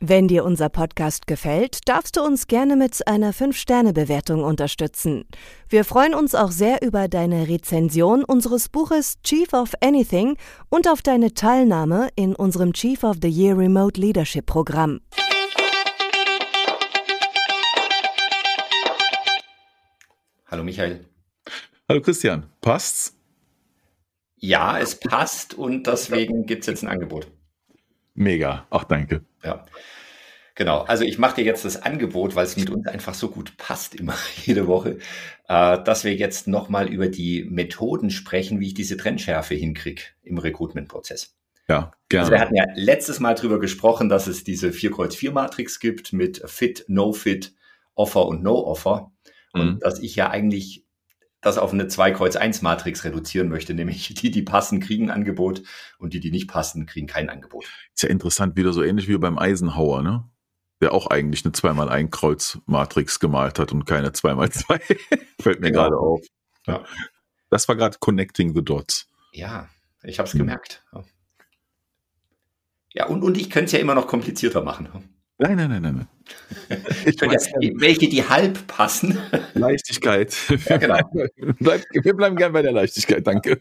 Wenn 0.00 0.28
dir 0.28 0.44
unser 0.44 0.68
Podcast 0.68 1.26
gefällt, 1.26 1.88
darfst 1.88 2.16
du 2.16 2.22
uns 2.22 2.46
gerne 2.46 2.76
mit 2.76 3.08
einer 3.08 3.34
5-Sterne-Bewertung 3.34 4.44
unterstützen. 4.44 5.24
Wir 5.68 5.84
freuen 5.84 6.14
uns 6.14 6.36
auch 6.36 6.52
sehr 6.52 6.82
über 6.82 7.08
deine 7.08 7.48
Rezension 7.48 8.22
unseres 8.22 8.68
Buches 8.68 9.20
Chief 9.24 9.52
of 9.52 9.72
Anything 9.80 10.36
und 10.68 10.86
auf 10.86 11.02
deine 11.02 11.34
Teilnahme 11.34 12.10
in 12.14 12.36
unserem 12.36 12.74
Chief 12.74 13.02
of 13.02 13.16
the 13.20 13.28
Year 13.28 13.58
Remote 13.58 14.00
Leadership 14.00 14.46
Programm. 14.46 15.00
Hallo 20.46 20.62
Michael. 20.62 21.06
Hallo 21.88 22.00
Christian, 22.00 22.44
passt's? 22.60 23.16
Ja, 24.36 24.78
es 24.78 24.94
passt 25.00 25.54
und 25.54 25.88
deswegen 25.88 26.46
gibt 26.46 26.60
es 26.60 26.66
jetzt 26.68 26.84
ein 26.84 26.88
Angebot. 26.88 27.26
Mega, 28.18 28.66
ach 28.70 28.84
danke. 28.84 29.22
Ja. 29.44 29.64
Genau, 30.56 30.80
also 30.82 31.04
ich 31.04 31.18
mache 31.18 31.36
dir 31.36 31.44
jetzt 31.44 31.64
das 31.64 31.80
Angebot, 31.80 32.34
weil 32.34 32.44
es 32.44 32.56
mit 32.56 32.68
uns 32.68 32.88
einfach 32.88 33.14
so 33.14 33.28
gut 33.28 33.56
passt, 33.58 33.94
immer 33.94 34.16
jede 34.44 34.66
Woche, 34.66 34.98
äh, 35.48 35.82
dass 35.84 36.02
wir 36.02 36.16
jetzt 36.16 36.48
nochmal 36.48 36.88
über 36.88 37.06
die 37.06 37.44
Methoden 37.44 38.10
sprechen, 38.10 38.58
wie 38.58 38.66
ich 38.66 38.74
diese 38.74 38.96
Trendschärfe 38.96 39.54
hinkriege 39.54 40.02
im 40.24 40.36
Recruitment-Prozess. 40.36 41.36
Ja, 41.68 41.92
gerne. 42.08 42.22
Also 42.22 42.32
wir 42.32 42.40
hatten 42.40 42.56
ja 42.56 42.64
letztes 42.74 43.20
Mal 43.20 43.34
drüber 43.34 43.60
gesprochen, 43.60 44.08
dass 44.08 44.26
es 44.26 44.42
diese 44.42 44.70
4-Kreuz-4-Matrix 44.70 45.78
gibt 45.78 46.12
mit 46.12 46.42
Fit, 46.46 46.86
No-Fit, 46.88 47.54
Offer 47.94 48.26
und 48.26 48.42
No-Offer. 48.42 49.12
Und 49.52 49.74
mhm. 49.74 49.78
dass 49.78 50.00
ich 50.00 50.16
ja 50.16 50.28
eigentlich 50.28 50.84
das 51.40 51.58
auf 51.58 51.72
eine 51.72 51.84
2-Kreuz-1-Matrix 51.84 53.04
reduzieren 53.04 53.48
möchte, 53.48 53.74
nämlich 53.74 54.14
die, 54.14 54.30
die 54.30 54.42
passen, 54.42 54.80
kriegen 54.80 55.10
ein 55.10 55.16
Angebot 55.18 55.62
und 55.98 56.12
die, 56.12 56.20
die 56.20 56.30
nicht 56.30 56.48
passen, 56.48 56.86
kriegen 56.86 57.06
kein 57.06 57.30
Angebot. 57.30 57.64
Ist 57.94 58.02
ja 58.02 58.08
interessant, 58.08 58.56
wieder 58.56 58.72
so 58.72 58.82
ähnlich 58.82 59.08
wie 59.08 59.18
beim 59.18 59.38
Eisenhower, 59.38 60.02
ne? 60.02 60.24
Der 60.80 60.92
auch 60.92 61.08
eigentlich 61.08 61.44
eine 61.44 61.52
2x1-Kreuz-Matrix 61.52 63.18
gemalt 63.18 63.58
hat 63.58 63.72
und 63.72 63.84
keine 63.84 64.10
2x2. 64.10 64.80
Fällt 65.40 65.60
mir 65.60 65.70
genau. 65.70 65.82
gerade 65.82 65.96
auf. 65.96 66.20
Ja. 66.66 66.84
Das 67.50 67.68
war 67.68 67.76
gerade 67.76 67.98
Connecting 67.98 68.54
the 68.54 68.62
Dots. 68.62 69.08
Ja, 69.32 69.68
ich 70.02 70.18
habe 70.18 70.28
es 70.28 70.34
hm. 70.34 70.40
gemerkt. 70.40 70.84
Ja, 72.92 73.06
und, 73.06 73.22
und 73.22 73.36
ich 73.36 73.50
könnte 73.50 73.66
es 73.66 73.72
ja 73.72 73.78
immer 73.78 73.94
noch 73.94 74.06
komplizierter 74.06 74.62
machen. 74.62 75.17
Nein, 75.38 75.56
nein, 75.56 75.70
nein, 75.70 75.82
nein. 75.82 76.08
Ich 77.06 77.20
weiß, 77.20 77.52
welche, 77.76 78.08
die 78.08 78.28
halb 78.28 78.66
passen. 78.66 79.18
Leichtigkeit. 79.54 80.36
Ja, 80.66 80.76
genau. 80.76 80.98
wir 81.58 82.14
bleiben 82.14 82.36
gern 82.36 82.52
bei 82.52 82.62
der 82.62 82.72
Leichtigkeit, 82.72 83.26
danke. 83.26 83.60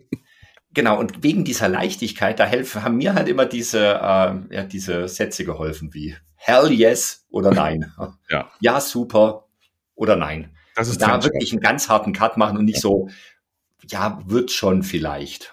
Genau, 0.74 1.00
und 1.00 1.24
wegen 1.24 1.44
dieser 1.46 1.70
Leichtigkeit, 1.70 2.40
da 2.40 2.46
helfen, 2.46 2.84
haben 2.84 2.98
mir 2.98 3.14
halt 3.14 3.30
immer 3.30 3.46
diese, 3.46 3.80
äh, 3.80 4.56
ja, 4.56 4.64
diese 4.70 5.08
Sätze 5.08 5.46
geholfen 5.46 5.94
wie 5.94 6.16
Hell 6.36 6.72
yes 6.72 7.26
oder 7.30 7.52
nein. 7.52 7.92
Ja, 8.30 8.52
ja 8.60 8.82
super 8.82 9.48
oder 9.96 10.16
nein. 10.16 10.52
Das 10.76 10.88
ist 10.88 11.02
da 11.02 11.24
wirklich 11.24 11.52
einen 11.52 11.62
ganz 11.62 11.90
harten 11.90 12.14
Cut 12.14 12.38
machen 12.38 12.58
und 12.58 12.66
nicht 12.66 12.80
so, 12.80 13.10
ja, 13.90 14.22
wird 14.26 14.52
schon 14.52 14.84
vielleicht. 14.84 15.52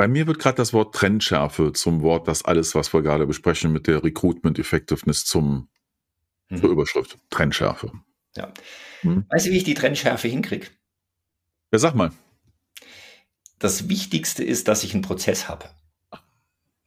Bei 0.00 0.08
mir 0.08 0.26
wird 0.26 0.38
gerade 0.38 0.56
das 0.56 0.72
Wort 0.72 0.94
Trendschärfe 0.94 1.74
zum 1.74 2.00
Wort, 2.00 2.26
das 2.26 2.42
alles, 2.42 2.74
was 2.74 2.94
wir 2.94 3.02
gerade 3.02 3.26
besprechen 3.26 3.70
mit 3.70 3.86
der 3.86 4.02
Recruitment 4.02 4.58
Effectiveness 4.58 5.26
zum 5.26 5.68
mhm. 6.48 6.56
zur 6.56 6.70
Überschrift. 6.70 7.18
Trendschärfe. 7.28 7.92
Ja. 8.34 8.50
Hm? 9.02 9.26
Weißt 9.28 9.44
du, 9.44 9.50
wie 9.50 9.58
ich 9.58 9.64
die 9.64 9.74
Trendschärfe 9.74 10.26
hinkriege? 10.26 10.68
Ja, 11.70 11.78
sag 11.78 11.94
mal. 11.94 12.12
Das 13.58 13.90
Wichtigste 13.90 14.42
ist, 14.42 14.68
dass 14.68 14.84
ich 14.84 14.94
einen 14.94 15.02
Prozess 15.02 15.50
habe. 15.50 15.68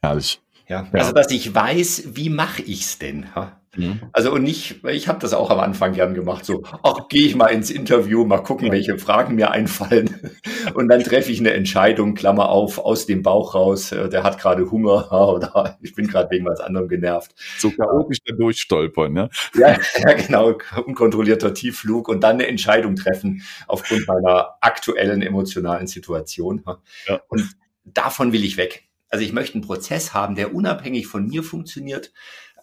Herrlich. 0.01 0.41
Ja, 0.67 0.87
ja, 0.93 0.99
also 0.99 1.11
dass 1.11 1.29
ich 1.31 1.53
weiß, 1.53 2.15
wie 2.15 2.29
mache 2.29 2.61
ich's 2.61 2.97
denn? 2.97 3.27
Ja? 3.35 3.59
Mhm. 3.75 4.01
Also 4.11 4.31
und 4.31 4.43
nicht, 4.43 4.83
ich 4.85 5.07
habe 5.07 5.19
das 5.19 5.33
auch 5.33 5.49
am 5.49 5.59
Anfang 5.59 5.93
gern 5.93 6.13
gemacht, 6.13 6.45
so, 6.45 6.63
ach, 6.83 7.07
gehe 7.09 7.25
ich 7.25 7.35
mal 7.35 7.47
ins 7.47 7.71
Interview, 7.71 8.23
mal 8.23 8.39
gucken, 8.39 8.71
welche 8.71 8.97
Fragen 8.99 9.35
mir 9.35 9.51
einfallen. 9.51 10.31
Und 10.75 10.87
dann 10.89 11.03
treffe 11.03 11.31
ich 11.31 11.39
eine 11.39 11.53
Entscheidung, 11.53 12.13
Klammer 12.13 12.49
auf, 12.49 12.77
aus 12.77 13.05
dem 13.05 13.23
Bauch 13.23 13.55
raus, 13.55 13.91
äh, 13.91 14.09
der 14.09 14.23
hat 14.23 14.39
gerade 14.39 14.69
Hunger 14.69 15.11
oder 15.33 15.77
ich 15.81 15.95
bin 15.95 16.07
gerade 16.07 16.29
wegen 16.31 16.45
was 16.45 16.59
anderem 16.59 16.87
genervt. 16.87 17.33
So 17.57 17.71
chaotisch 17.71 18.19
da 18.25 18.35
durchstolpern, 18.35 19.13
ne? 19.13 19.29
Ja, 19.55 19.77
ja, 19.99 20.13
genau, 20.13 20.57
unkontrollierter 20.85 21.53
Tiefflug 21.53 22.09
und 22.09 22.21
dann 22.21 22.35
eine 22.35 22.47
Entscheidung 22.47 22.95
treffen 22.95 23.43
aufgrund 23.67 24.07
meiner 24.07 24.55
aktuellen 24.61 25.21
emotionalen 25.21 25.87
Situation. 25.87 26.63
Ja. 27.07 27.21
Und 27.27 27.55
davon 27.85 28.33
will 28.33 28.43
ich 28.43 28.57
weg. 28.57 28.87
Also 29.13 29.23
ich 29.23 29.31
möchte 29.31 29.53
einen 29.53 29.63
Prozess 29.63 30.15
haben, 30.15 30.33
der 30.33 30.55
unabhängig 30.55 31.05
von 31.05 31.27
mir 31.27 31.43
funktioniert, 31.43 32.11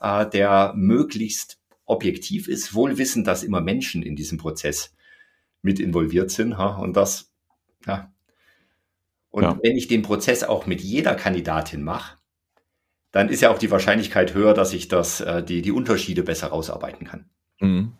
äh, 0.00 0.28
der 0.28 0.72
möglichst 0.74 1.60
objektiv 1.84 2.48
ist, 2.48 2.74
wohl 2.74 2.98
wissend, 2.98 3.28
dass 3.28 3.44
immer 3.44 3.60
Menschen 3.60 4.02
in 4.02 4.16
diesem 4.16 4.36
Prozess 4.36 4.92
mit 5.62 5.78
involviert 5.78 6.32
sind. 6.32 6.58
Ha? 6.58 6.78
Und 6.78 6.96
das, 6.96 7.32
ja. 7.86 8.12
Und 9.30 9.44
ja. 9.44 9.60
wenn 9.62 9.76
ich 9.76 9.86
den 9.86 10.02
Prozess 10.02 10.42
auch 10.42 10.66
mit 10.66 10.80
jeder 10.80 11.14
Kandidatin 11.14 11.84
mache, 11.84 12.18
dann 13.12 13.28
ist 13.28 13.42
ja 13.42 13.52
auch 13.52 13.58
die 13.58 13.70
Wahrscheinlichkeit 13.70 14.34
höher, 14.34 14.52
dass 14.52 14.72
ich 14.72 14.88
das, 14.88 15.20
äh, 15.20 15.44
die, 15.44 15.62
die 15.62 15.70
Unterschiede 15.70 16.24
besser 16.24 16.48
rausarbeiten 16.48 17.06
kann. 17.06 17.30
Mhm. 17.60 17.92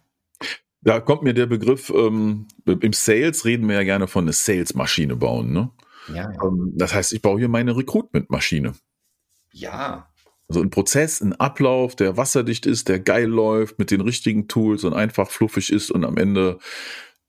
Da 0.81 0.99
kommt 0.99 1.23
mir 1.23 1.35
der 1.35 1.47
Begriff, 1.47 1.89
ähm, 1.91 2.49
im 2.67 2.93
Sales 2.93 3.45
reden 3.45 3.69
wir 3.69 3.77
ja 3.77 3.85
gerne 3.85 4.09
von 4.09 4.25
einer 4.25 4.33
Sales-Maschine 4.33 5.15
bauen. 5.15 5.53
Ne? 5.53 5.71
Ja. 6.09 6.31
Ähm, 6.43 6.73
das 6.77 6.95
heißt, 6.95 7.13
ich 7.13 7.23
baue 7.23 7.39
hier 7.39 7.49
meine 7.49 7.77
Recruitment-Maschine. 7.77 8.75
Ja, 9.53 10.11
also 10.51 10.63
ein 10.63 10.71
Prozess, 10.71 11.21
ein 11.21 11.33
Ablauf, 11.35 11.95
der 11.95 12.17
wasserdicht 12.17 12.67
ist, 12.67 12.89
der 12.89 12.99
geil 12.99 13.27
läuft, 13.27 13.79
mit 13.79 13.93
den 13.93 14.01
richtigen 14.01 14.49
Tools 14.49 14.83
und 14.83 14.95
einfach 14.95 15.31
fluffig 15.31 15.71
ist 15.71 15.93
und 15.93 16.05
am 16.05 16.17
Ende 16.17 16.59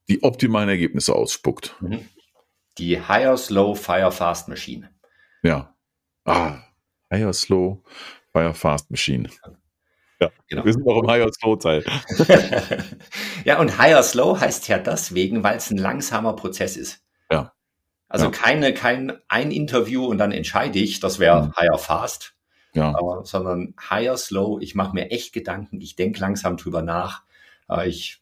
die 0.10 0.24
optimalen 0.24 0.70
Ergebnisse 0.70 1.14
ausspuckt. 1.14 1.76
Mhm. 1.82 2.10
Die 2.80 3.00
Higher 3.00 3.38
Slow 3.38 3.76
Fire 3.76 4.12
Fast 4.12 4.50
Machine. 4.50 4.90
Ja. 5.44 5.76
Ah, 6.26 6.64
Higher 7.14 7.32
Slow 7.32 7.84
Fire 8.32 8.56
Fast 8.56 8.90
Machine. 8.90 9.30
Ja, 10.20 10.32
genau. 10.50 10.66
wir 10.66 10.74
sind 10.74 10.88
auch 10.88 11.04
im 11.04 11.08
Higher 11.08 11.32
Slow 11.32 11.58
Teil. 11.58 11.86
ja, 13.46 13.60
und 13.60 13.78
Higher 13.78 14.02
Slow 14.02 14.40
heißt 14.40 14.68
ja 14.68 14.80
deswegen, 14.80 15.44
weil 15.44 15.58
es 15.58 15.70
ein 15.70 15.78
langsamer 15.78 16.34
Prozess 16.36 16.76
ist. 16.76 17.04
Also 18.12 18.26
ja. 18.26 18.32
keine, 18.32 18.74
kein 18.74 19.14
ein 19.30 19.52
Interview 19.52 20.06
und 20.06 20.18
dann 20.18 20.34
entscheide 20.34 20.80
ich, 20.80 21.00
das 21.00 21.18
wäre 21.20 21.48
mhm. 21.48 21.54
Higher 21.56 21.78
Fast, 21.78 22.36
ja. 22.74 22.94
Aber, 22.96 23.26
sondern 23.26 23.74
higher, 23.90 24.18
slow. 24.18 24.60
Ich 24.62 24.76
mache 24.76 24.94
mir 24.94 25.12
echt 25.12 25.34
Gedanken. 25.34 25.82
Ich 25.82 25.96
denke 25.96 26.20
langsam 26.20 26.58
drüber 26.58 26.82
nach. 26.82 27.24
Äh, 27.70 27.90
ich 27.90 28.22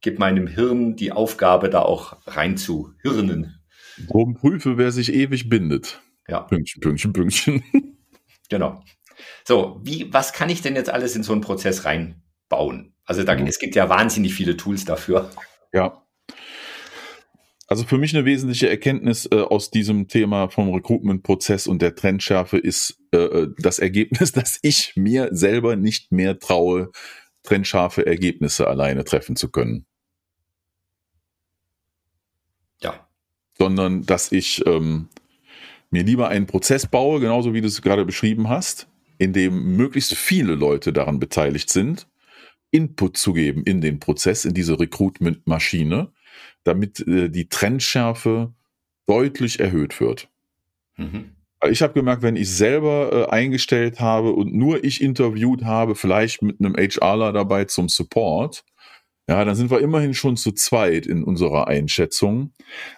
gebe 0.00 0.18
meinem 0.18 0.46
Hirn 0.46 0.96
die 0.96 1.12
Aufgabe, 1.12 1.70
da 1.70 1.82
auch 1.82 2.16
rein 2.26 2.56
zu 2.56 2.92
hirnen. 3.02 3.60
Drum 4.08 4.34
prüfe, 4.34 4.78
wer 4.78 4.92
sich 4.92 5.12
ewig 5.12 5.48
bindet. 5.48 6.00
Ja. 6.28 6.40
Pünktchen, 6.40 6.80
Pünktchen, 6.80 7.12
Pünktchen. 7.12 7.62
Genau. 8.50 8.82
So, 9.46 9.78
wie, 9.84 10.10
was 10.10 10.32
kann 10.32 10.48
ich 10.48 10.62
denn 10.62 10.74
jetzt 10.74 10.88
alles 10.88 11.14
in 11.14 11.22
so 11.22 11.32
einen 11.32 11.42
Prozess 11.42 11.84
reinbauen? 11.84 12.94
Also 13.04 13.22
da, 13.22 13.34
mhm. 13.34 13.46
es 13.46 13.58
gibt 13.58 13.74
ja 13.74 13.90
wahnsinnig 13.90 14.32
viele 14.32 14.56
Tools 14.56 14.86
dafür. 14.86 15.28
Ja. 15.70 16.02
Also 17.70 17.84
für 17.84 17.98
mich 17.98 18.16
eine 18.16 18.24
wesentliche 18.24 18.70
Erkenntnis 18.70 19.28
äh, 19.30 19.36
aus 19.36 19.70
diesem 19.70 20.08
Thema 20.08 20.48
vom 20.48 20.72
Recruitment-Prozess 20.72 21.66
und 21.66 21.82
der 21.82 21.94
Trendschärfe 21.94 22.56
ist 22.56 22.98
äh, 23.12 23.18
äh 23.18 23.48
das 23.58 23.78
Ergebnis, 23.78 24.32
dass 24.32 24.58
ich 24.62 24.96
mir 24.96 25.28
selber 25.32 25.76
nicht 25.76 26.10
mehr 26.10 26.38
traue, 26.38 26.90
trendscharfe 27.42 28.06
Ergebnisse 28.06 28.66
alleine 28.66 29.04
treffen 29.04 29.36
zu 29.36 29.50
können. 29.50 29.84
Ja. 32.82 33.06
Sondern 33.58 34.06
dass 34.06 34.32
ich 34.32 34.66
ähm, 34.66 35.08
mir 35.90 36.04
lieber 36.04 36.28
einen 36.28 36.46
Prozess 36.46 36.86
baue, 36.86 37.20
genauso 37.20 37.52
wie 37.52 37.60
du 37.60 37.66
es 37.66 37.82
gerade 37.82 38.06
beschrieben 38.06 38.48
hast, 38.48 38.88
in 39.18 39.34
dem 39.34 39.76
möglichst 39.76 40.14
viele 40.14 40.54
Leute 40.54 40.94
daran 40.94 41.18
beteiligt 41.18 41.68
sind, 41.68 42.08
Input 42.70 43.18
zu 43.18 43.34
geben 43.34 43.62
in 43.64 43.82
den 43.82 43.98
Prozess, 43.98 44.46
in 44.46 44.54
diese 44.54 44.80
Recruitment-Maschine 44.80 46.12
damit 46.64 47.00
äh, 47.06 47.28
die 47.28 47.48
Trendschärfe 47.48 48.52
deutlich 49.06 49.60
erhöht 49.60 50.00
wird. 50.00 50.28
Mhm. 50.96 51.32
Ich 51.68 51.82
habe 51.82 51.94
gemerkt, 51.94 52.22
wenn 52.22 52.36
ich 52.36 52.50
selber 52.54 53.10
äh, 53.12 53.30
eingestellt 53.30 53.98
habe 53.98 54.32
und 54.32 54.54
nur 54.54 54.84
ich 54.84 55.00
interviewt 55.00 55.64
habe, 55.64 55.96
vielleicht 55.96 56.42
mit 56.42 56.60
einem 56.60 56.74
HRler 56.76 57.32
dabei 57.32 57.64
zum 57.64 57.88
Support, 57.88 58.64
ja, 59.28 59.44
dann 59.44 59.54
sind 59.54 59.70
wir 59.70 59.80
immerhin 59.80 60.14
schon 60.14 60.38
zu 60.38 60.52
zweit 60.52 61.04
in 61.04 61.22
unserer 61.22 61.68
Einschätzung. 61.68 62.52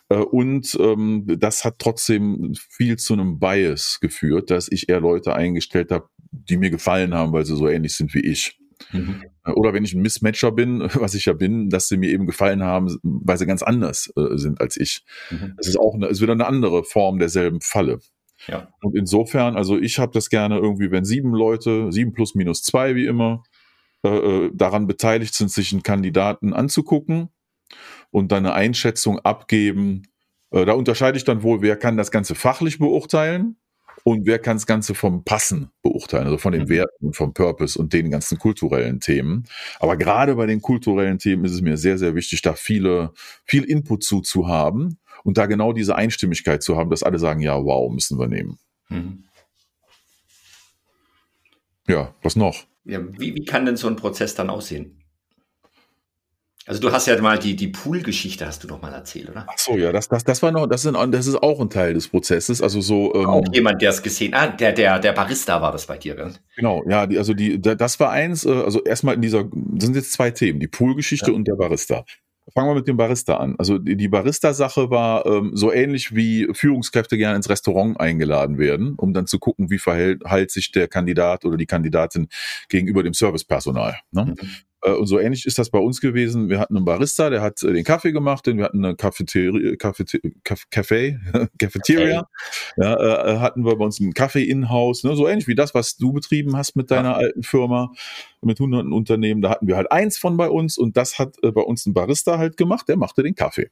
Äh, 0.09 0.17
und 0.17 0.77
ähm, 0.79 1.25
das 1.27 1.65
hat 1.65 1.79
trotzdem 1.79 2.55
viel 2.55 2.99
zu 2.99 3.15
einem 3.15 3.41
Bias 3.41 3.99
geführt, 4.01 4.51
dass 4.51 4.71
ich 4.71 4.89
eher 4.89 5.01
Leute 5.01 5.35
eingestellt 5.35 5.91
habe, 5.91 6.09
die 6.31 6.57
mir 6.57 6.71
gefallen 6.71 7.15
haben, 7.15 7.33
weil 7.33 7.45
sie 7.45 7.57
so 7.57 7.67
ähnlich 7.69 7.97
sind 7.97 8.15
wie 8.15 8.21
ich. 8.21 8.61
Mhm. 8.93 9.25
Oder 9.55 9.73
wenn 9.73 9.85
ich 9.85 9.95
ein 9.95 10.03
Mismatcher 10.03 10.53
bin, 10.53 10.81
was 10.95 11.15
ich 11.15 11.27
ja 11.27 11.33
bin, 11.33 11.71
dass 11.71 11.89
sie 11.89 11.97
mir 11.97 12.11
eben 12.11 12.27
gefallen 12.27 12.63
haben, 12.63 12.99
weil 13.03 13.39
sie 13.39 13.47
ganz 13.47 13.63
anders 13.63 14.13
äh, 14.17 14.37
sind 14.37 14.61
als 14.61 14.77
ich. 14.77 15.05
Mhm. 15.31 15.55
Es 15.59 15.69
ist 15.69 15.79
auch 15.79 15.95
eine, 15.95 16.07
ist 16.07 16.21
wieder 16.21 16.33
eine 16.33 16.47
andere 16.47 16.85
Form 16.85 17.19
derselben 17.19 17.61
Falle. 17.61 17.99
Ja. 18.47 18.69
Und 18.83 18.97
insofern, 18.97 19.57
also 19.57 19.79
ich 19.79 19.99
habe 19.99 20.13
das 20.13 20.31
gerne 20.31 20.59
irgendwie, 20.59 20.91
wenn 20.91 21.05
sieben 21.05 21.35
Leute, 21.35 21.93
sieben 21.93 22.13
plus 22.13 22.35
minus 22.35 22.63
zwei 22.63 22.95
wie 22.95 23.07
immer, 23.07 23.43
äh, 24.03 24.09
äh 24.09 24.51
daran 24.55 24.87
beteiligt 24.87 25.35
sind, 25.35 25.51
sich 25.51 25.73
einen 25.73 25.83
Kandidaten 25.83 26.55
anzugucken 26.55 27.29
und 28.11 28.33
dann 28.33 28.47
eine 28.47 28.55
Einschätzung 28.55 29.19
abgeben. 29.19 30.05
Äh, 30.51 30.65
da 30.65 30.73
unterscheide 30.73 31.19
ich 31.19 31.25
dann 31.25 31.43
wohl, 31.43 31.61
wer 31.61 31.77
kann 31.77 31.99
das 31.99 32.11
Ganze 32.11 32.35
fachlich 32.35 32.79
beurteilen 32.79 33.57
und 34.05 34.27
wer 34.27 34.39
kann 34.39 34.57
das 34.57 34.67
Ganze 34.67 34.95
vom 34.95 35.25
Passen 35.25 35.71
beurteilen, 35.83 36.25
also 36.25 36.39
von 36.39 36.53
den 36.53 36.65
mhm. 36.65 36.69
Werten, 36.69 37.13
vom 37.13 37.35
Purpose 37.35 37.79
und 37.79 37.93
den 37.93 38.11
ganzen 38.11 38.39
kulturellen 38.39 39.01
Themen. 39.01 39.45
Aber 39.79 39.97
gerade 39.97 40.35
bei 40.35 40.47
den 40.47 40.63
kulturellen 40.63 41.19
Themen 41.19 41.45
ist 41.45 41.53
es 41.53 41.61
mir 41.61 41.77
sehr, 41.77 41.99
sehr 41.99 42.15
wichtig, 42.15 42.43
da 42.43 42.55
viele, 42.55 43.13
viel 43.45 43.65
Input 43.65 44.03
zu, 44.05 44.21
zu 44.21 44.49
haben 44.49 44.99
und 45.25 45.39
da 45.39 45.47
genau 45.47 45.73
diese 45.73 45.97
Einstimmigkeit 45.97 46.63
zu 46.63 46.77
haben, 46.77 46.91
dass 46.91 47.03
alle 47.03 47.19
sagen, 47.19 47.41
ja, 47.41 47.63
wow, 47.63 47.93
müssen 47.93 48.19
wir 48.19 48.27
nehmen. 48.27 48.59
Mhm. 48.89 49.25
Ja, 51.87 52.15
was 52.23 52.37
noch? 52.37 52.65
Ja, 52.85 53.01
wie, 53.19 53.35
wie 53.35 53.45
kann 53.45 53.67
denn 53.67 53.77
so 53.77 53.89
ein 53.89 53.97
Prozess 53.97 54.35
dann 54.35 54.51
aussehen? 54.51 55.00
Also 56.71 56.83
du 56.83 56.93
hast 56.93 57.09
ja 57.09 57.21
mal 57.21 57.37
die, 57.37 57.57
die 57.57 57.67
Pool-Geschichte, 57.67 58.47
hast 58.47 58.63
du 58.63 58.69
doch 58.69 58.81
mal 58.81 58.93
erzählt, 58.93 59.29
oder? 59.29 59.45
Ach 59.49 59.59
so, 59.59 59.77
ja, 59.77 59.91
das, 59.91 60.07
das, 60.07 60.23
das 60.23 60.41
war 60.41 60.53
noch, 60.53 60.69
das, 60.69 60.83
sind, 60.83 60.97
das 61.13 61.27
ist 61.27 61.35
auch 61.43 61.59
ein 61.59 61.69
Teil 61.69 61.95
des 61.95 62.07
Prozesses. 62.07 62.63
Also 62.63 62.81
so. 62.81 63.13
Ähm, 63.13 63.27
auch 63.27 63.45
jemand, 63.53 63.83
der 63.83 63.91
es 63.91 64.01
gesehen 64.01 64.37
hat, 64.37 64.53
ah, 64.53 64.57
der, 64.57 64.73
der, 64.73 65.01
der 65.01 65.13
Barista 65.13 65.61
war 65.61 65.73
das 65.73 65.87
bei 65.87 65.99
dir, 65.99 66.15
gell? 66.15 66.31
Genau, 66.55 66.85
ja, 66.89 67.09
die, 67.09 67.19
also 67.19 67.35
die, 67.35 67.61
das 67.61 67.99
war 67.99 68.13
eins, 68.13 68.47
äh, 68.47 68.53
also 68.53 68.85
erstmal 68.85 69.17
in 69.17 69.21
dieser, 69.21 69.47
das 69.53 69.85
sind 69.85 69.97
jetzt 69.97 70.13
zwei 70.13 70.31
Themen, 70.31 70.61
die 70.61 70.69
Pool-Geschichte 70.69 71.33
ja. 71.33 71.37
und 71.37 71.49
der 71.49 71.57
Barista. 71.57 72.05
Fangen 72.55 72.69
wir 72.71 72.77
mit 72.77 72.87
dem 72.87 72.97
Barista 72.97 73.39
an. 73.39 73.57
Also 73.59 73.79
die, 73.79 73.97
die 73.97 74.09
Barista-Sache 74.09 74.91
war 74.91 75.27
ähm, 75.27 75.51
so 75.55 75.73
ähnlich 75.73 76.15
wie 76.15 76.47
Führungskräfte 76.53 77.19
gerne 77.19 77.35
ins 77.35 77.49
Restaurant 77.49 77.99
eingeladen 77.99 78.59
werden, 78.59 78.95
um 78.97 79.13
dann 79.13 79.27
zu 79.27 79.41
gucken, 79.41 79.71
wie 79.71 79.79
verhält 79.79 80.23
halt 80.25 80.53
sich 80.53 80.71
der 80.71 80.87
Kandidat 80.87 81.45
oder 81.45 81.57
die 81.57 81.67
Kandidatin 81.67 82.29
gegenüber 82.69 83.03
dem 83.03 83.15
Servicepersonal. 83.15 83.99
Ne? 84.13 84.27
Mhm. 84.27 84.37
Äh, 84.83 84.93
und 84.93 85.07
so 85.07 85.19
ähnlich 85.19 85.47
ist 85.47 85.59
das 85.59 85.71
bei 85.71 85.79
uns 85.79 86.01
gewesen. 86.01 86.49
Wir 86.49 86.59
hatten 86.59 86.77
einen 86.77 86.85
Barista, 86.85 87.31
der 87.31 87.43
hat 87.43 87.63
äh, 87.63 87.73
den 87.73 87.85
Kaffee 87.85 88.13
gemacht, 88.13 88.47
denn 88.47 88.57
wir 88.59 88.65
hatten 88.65 88.85
eine 88.85 88.97
Cafeteria, 88.97 89.77
Cafete, 89.77 90.21
Café, 90.45 91.19
Cafeteria. 91.59 92.29
Ja, 92.77 92.97
äh, 92.97 93.39
hatten 93.39 93.65
wir 93.65 93.77
bei 93.77 93.85
uns 93.85 94.01
einen 94.01 94.15
Kaffee 94.15 94.45
in-house, 94.45 95.05
ne? 95.05 95.15
so 95.17 95.29
ähnlich 95.29 95.49
wie 95.49 95.55
das, 95.55 95.75
was 95.75 95.97
du 95.97 96.13
betrieben 96.13 96.57
hast 96.57 96.77
mit 96.77 96.91
deiner 96.91 97.11
ja. 97.11 97.17
alten 97.17 97.43
Firma, 97.43 97.93
mit 98.43 98.59
hunderten 98.61 98.93
Unternehmen. 98.93 99.43
Da 99.43 99.51
hatten 99.51 99.67
wir 99.67 99.77
halt 99.77 99.91
eins 99.93 100.19
von 100.19 100.37
bei 100.37 100.49
uns 100.49 100.79
und 100.79 100.97
das 100.97 101.19
hat 101.19 101.37
äh, 101.43 101.51
bei 101.51 101.63
uns 101.63 101.87
ein 101.87 101.95
Barista 101.95 102.39
halt 102.39 102.57
gemacht, 102.57 102.89
der 102.89 102.97
machte 102.97 103.23
den 103.23 103.35
Kaffee. 103.35 103.71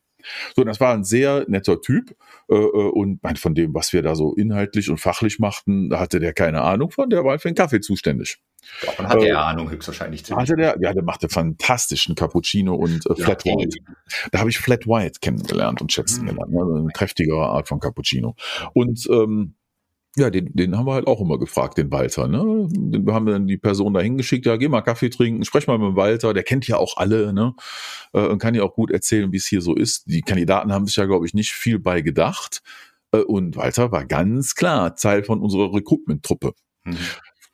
So, 0.57 0.65
das 0.65 0.81
war 0.81 0.93
ein 0.95 1.05
sehr 1.05 1.45
netter 1.49 1.81
Typ 1.81 2.17
äh, 2.49 2.55
und 2.55 3.21
von 3.39 3.55
dem, 3.55 3.73
was 3.75 3.93
wir 3.93 4.03
da 4.03 4.15
so 4.15 4.35
inhaltlich 4.35 4.91
und 4.91 4.99
fachlich 4.99 5.39
machten, 5.39 5.91
da 5.91 6.01
hatte 6.01 6.21
der 6.21 6.33
keine 6.33 6.63
Ahnung 6.63 6.91
von, 6.91 7.09
der 7.09 7.25
war 7.25 7.39
für 7.39 7.49
den 7.49 7.55
Kaffee 7.55 7.81
zuständig. 7.81 8.39
Davon 8.83 9.09
hatte 9.09 9.27
äh, 9.27 9.31
er 9.31 9.45
Ahnung 9.45 9.71
höchstwahrscheinlich. 9.71 10.25
Hatte 10.31 10.57
der, 10.57 10.77
ja, 10.81 10.93
der 10.93 11.03
machte 11.03 11.29
fantastischen 11.29 12.15
Cappuccino 12.15 12.75
und 12.75 13.07
äh, 13.07 13.15
Flat 13.17 13.45
ja, 13.45 13.55
White. 13.55 13.79
Da 14.31 14.41
habe 14.41 14.51
ich 14.51 14.59
Flat 14.59 14.87
White 14.87 15.21
kennengelernt 15.21 15.81
und 15.81 15.93
schätzen 15.93 16.23
mhm. 16.23 16.29
gelernt. 16.29 16.53
Ne? 16.53 16.61
Eine 16.61 16.93
kräftigere 16.93 17.47
Art 17.47 17.69
von 17.69 17.81
Cappuccino. 17.81 18.35
Und 18.75 19.07
ähm, 19.11 19.55
ja, 20.17 20.31
den, 20.31 20.53
den 20.53 20.77
haben 20.77 20.87
wir 20.87 20.95
halt 20.95 21.07
auch 21.07 21.21
immer 21.21 21.39
gefragt, 21.39 21.79
den 21.79 21.91
Walter. 21.93 22.29
Ne? 22.29 22.69
Wir 22.71 23.15
haben 23.15 23.27
dann 23.27 23.47
die 23.47 23.57
Person 23.57 23.95
da 23.95 24.01
hingeschickt, 24.01 24.47
ja, 24.47 24.57
geh 24.57 24.69
mal 24.69 24.81
Kaffee 24.83 25.11
trinken, 25.11 25.45
sprech 25.45 25.67
mal 25.67 25.79
mit 25.79 25.89
dem 25.89 25.97
Walter, 25.97 26.35
der 26.35 26.43
kennt 26.43 26.67
ja 26.67 26.77
auch 26.77 26.97
alle, 26.97 27.33
ne? 27.33 27.55
Äh, 28.13 28.27
und 28.27 28.39
kann 28.39 28.55
ja 28.55 28.63
auch 28.63 28.75
gut 28.75 28.91
erzählen, 28.91 29.33
wie 29.33 29.37
es 29.37 29.47
hier 29.47 29.61
so 29.61 29.75
ist. 29.75 30.07
Die 30.07 30.23
Kandidaten 30.23 30.73
haben 30.73 30.87
sich 30.87 30.97
ja, 30.97 31.07
glaube 31.07 31.27
ich, 31.27 31.35
nicht 31.35 31.53
viel 31.53 31.79
bei 31.79 32.01
gedacht. 32.01 32.63
Äh, 33.13 33.19
und 33.19 33.57
Walter 33.57 33.93
war 33.93 34.05
ganz 34.05 34.55
klar 34.55 34.97
Teil 34.97 35.23
von 35.23 35.41
unserer 35.41 35.73
Recruitment-Truppe. 35.73 36.53
Mhm 36.85 36.97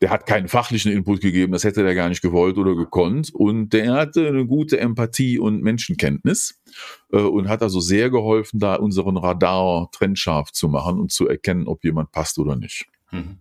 der 0.04 0.10
hat 0.10 0.26
keinen 0.26 0.48
fachlichen 0.48 0.92
Input 0.92 1.22
gegeben, 1.22 1.52
das 1.52 1.64
hätte 1.64 1.82
er 1.82 1.94
gar 1.94 2.10
nicht 2.10 2.20
gewollt 2.20 2.58
oder 2.58 2.74
gekonnt. 2.74 3.34
Und 3.34 3.70
der 3.70 3.94
hatte 3.94 4.28
eine 4.28 4.44
gute 4.44 4.78
Empathie 4.78 5.38
und 5.38 5.62
Menschenkenntnis 5.62 6.60
äh, 7.10 7.20
und 7.20 7.48
hat 7.48 7.62
also 7.62 7.80
sehr 7.80 8.10
geholfen, 8.10 8.60
da 8.60 8.74
unseren 8.74 9.16
Radar 9.16 9.88
trennscharf 9.92 10.52
zu 10.52 10.68
machen 10.68 11.00
und 11.00 11.10
zu 11.10 11.26
erkennen, 11.26 11.66
ob 11.68 11.84
jemand 11.84 12.12
passt 12.12 12.38
oder 12.38 12.54
nicht. 12.54 12.84
Mhm. 13.12 13.38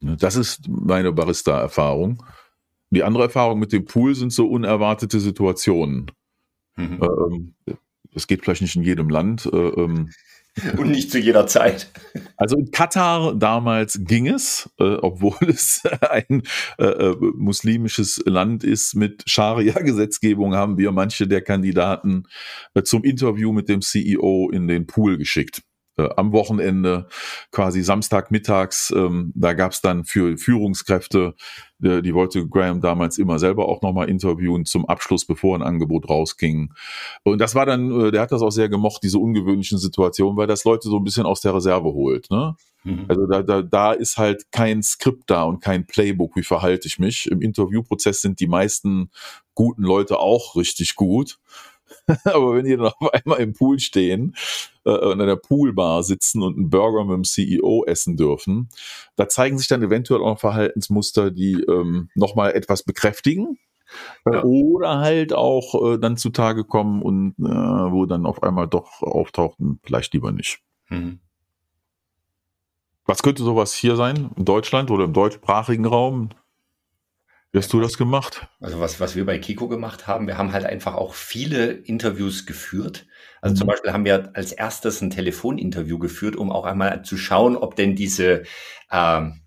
Ne, 0.00 0.16
das 0.16 0.34
ist 0.34 0.68
meine 0.68 1.12
Barista-Erfahrung. 1.12 2.24
Die 2.90 3.04
andere 3.04 3.22
Erfahrung 3.22 3.60
mit 3.60 3.72
dem 3.72 3.84
Pool 3.84 4.16
sind 4.16 4.32
so 4.32 4.48
unerwartete 4.48 5.20
Situationen. 5.20 6.10
Mhm. 6.74 7.02
Ähm, 7.04 7.54
das 8.12 8.26
geht 8.26 8.42
vielleicht 8.42 8.62
nicht 8.62 8.74
in 8.74 8.82
jedem 8.82 9.10
Land. 9.10 9.46
Äh, 9.46 9.56
ähm, 9.56 10.10
Und 10.78 10.90
nicht 10.90 11.10
zu 11.10 11.18
jeder 11.18 11.46
Zeit. 11.46 11.90
Also 12.36 12.56
in 12.56 12.70
Katar 12.70 13.34
damals 13.34 13.98
ging 14.04 14.28
es, 14.28 14.70
äh, 14.78 14.84
obwohl 14.84 15.36
es 15.48 15.82
ein 16.08 16.42
äh, 16.78 16.84
äh, 16.84 17.16
muslimisches 17.36 18.22
Land 18.24 18.62
ist 18.62 18.94
mit 18.94 19.24
Scharia-Gesetzgebung, 19.26 20.54
haben 20.54 20.78
wir 20.78 20.92
manche 20.92 21.26
der 21.26 21.42
Kandidaten 21.42 22.24
äh, 22.74 22.82
zum 22.82 23.02
Interview 23.02 23.52
mit 23.52 23.68
dem 23.68 23.82
CEO 23.82 24.50
in 24.52 24.68
den 24.68 24.86
Pool 24.86 25.18
geschickt 25.18 25.62
äh, 25.96 26.08
am 26.16 26.32
Wochenende, 26.32 27.06
quasi 27.50 27.82
Samstagmittags. 27.82 28.92
Ähm, 28.96 29.32
da 29.34 29.52
gab 29.52 29.72
es 29.72 29.80
dann 29.80 30.04
für 30.04 30.36
Führungskräfte, 30.36 31.34
äh, 31.82 32.02
die 32.02 32.14
wollte 32.14 32.46
Graham 32.48 32.80
damals 32.80 33.18
immer 33.18 33.38
selber 33.38 33.68
auch 33.68 33.82
nochmal 33.82 34.08
interviewen 34.08 34.64
zum 34.64 34.86
Abschluss, 34.86 35.24
bevor 35.24 35.56
ein 35.56 35.62
Angebot 35.62 36.08
rausging. 36.08 36.72
Und 37.22 37.40
das 37.40 37.54
war 37.54 37.66
dann, 37.66 37.90
äh, 38.00 38.10
der 38.10 38.22
hat 38.22 38.32
das 38.32 38.42
auch 38.42 38.50
sehr 38.50 38.68
gemocht, 38.68 39.02
diese 39.02 39.18
ungewöhnlichen 39.18 39.78
Situationen, 39.78 40.36
weil 40.36 40.46
das 40.46 40.64
Leute 40.64 40.88
so 40.88 40.96
ein 40.96 41.04
bisschen 41.04 41.26
aus 41.26 41.40
der 41.40 41.54
Reserve 41.54 41.92
holt. 41.92 42.30
Ne? 42.30 42.56
Mhm. 42.84 43.06
Also 43.08 43.26
da, 43.26 43.42
da, 43.42 43.62
da 43.62 43.92
ist 43.92 44.18
halt 44.18 44.50
kein 44.52 44.82
Skript 44.82 45.30
da 45.30 45.44
und 45.44 45.60
kein 45.60 45.86
Playbook, 45.86 46.36
wie 46.36 46.42
verhalte 46.42 46.86
ich 46.86 46.98
mich. 46.98 47.30
Im 47.30 47.40
Interviewprozess 47.40 48.20
sind 48.20 48.40
die 48.40 48.46
meisten 48.46 49.10
guten 49.54 49.82
Leute 49.82 50.18
auch 50.18 50.56
richtig 50.56 50.94
gut. 50.94 51.38
Aber 52.24 52.54
wenn 52.54 52.64
die 52.64 52.76
dann 52.76 52.86
auf 52.86 53.12
einmal 53.12 53.40
im 53.40 53.54
Pool 53.54 53.78
stehen 53.78 54.34
äh, 54.84 55.12
in 55.12 55.20
einer 55.20 55.36
Poolbar 55.36 56.02
sitzen 56.02 56.42
und 56.42 56.56
einen 56.56 56.70
Burger 56.70 57.04
mit 57.04 57.14
dem 57.14 57.24
CEO 57.24 57.84
essen 57.86 58.16
dürfen, 58.16 58.68
da 59.16 59.28
zeigen 59.28 59.58
sich 59.58 59.68
dann 59.68 59.82
eventuell 59.82 60.22
auch 60.22 60.38
Verhaltensmuster, 60.38 61.30
die 61.30 61.54
ähm, 61.68 62.10
nochmal 62.14 62.52
etwas 62.52 62.82
bekräftigen. 62.82 63.58
Äh, 64.24 64.34
ja. 64.34 64.44
Oder 64.44 64.98
halt 64.98 65.32
auch 65.32 65.94
äh, 65.94 65.98
dann 65.98 66.16
zutage 66.16 66.64
kommen 66.64 67.02
und 67.02 67.34
äh, 67.38 67.42
wo 67.42 68.06
dann 68.06 68.26
auf 68.26 68.42
einmal 68.42 68.68
doch 68.68 69.02
auftauchten, 69.02 69.80
vielleicht 69.84 70.14
lieber 70.14 70.32
nicht. 70.32 70.60
Mhm. 70.88 71.20
Was 73.06 73.22
könnte 73.22 73.42
sowas 73.42 73.74
hier 73.74 73.96
sein? 73.96 74.30
In 74.36 74.46
Deutschland 74.46 74.90
oder 74.90 75.04
im 75.04 75.12
deutschsprachigen 75.12 75.84
Raum? 75.84 76.30
Wie 77.54 77.58
hast 77.58 77.72
du 77.72 77.78
das 77.78 77.96
gemacht? 77.96 78.48
Also 78.60 78.80
was, 78.80 78.98
was 78.98 79.14
wir 79.14 79.24
bei 79.24 79.38
Kiko 79.38 79.68
gemacht 79.68 80.08
haben, 80.08 80.26
wir 80.26 80.36
haben 80.36 80.52
halt 80.52 80.64
einfach 80.64 80.94
auch 80.94 81.14
viele 81.14 81.70
Interviews 81.70 82.46
geführt. 82.46 83.06
Also 83.40 83.54
mhm. 83.54 83.58
zum 83.58 83.66
Beispiel 83.68 83.92
haben 83.92 84.04
wir 84.04 84.32
als 84.34 84.50
erstes 84.50 85.00
ein 85.00 85.10
Telefoninterview 85.10 86.00
geführt, 86.00 86.34
um 86.34 86.50
auch 86.50 86.64
einmal 86.64 87.04
zu 87.04 87.16
schauen, 87.16 87.56
ob 87.56 87.76
denn 87.76 87.94
diese, 87.94 88.42
ähm, 88.90 89.42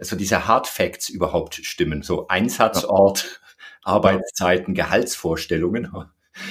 also 0.00 0.16
diese 0.16 0.48
Hard 0.48 0.66
Facts 0.66 1.08
überhaupt 1.08 1.54
stimmen. 1.54 2.02
So 2.02 2.26
Einsatzort, 2.26 3.40
ja. 3.40 3.64
Arbeitszeiten, 3.84 4.74
Gehaltsvorstellungen. 4.74 5.92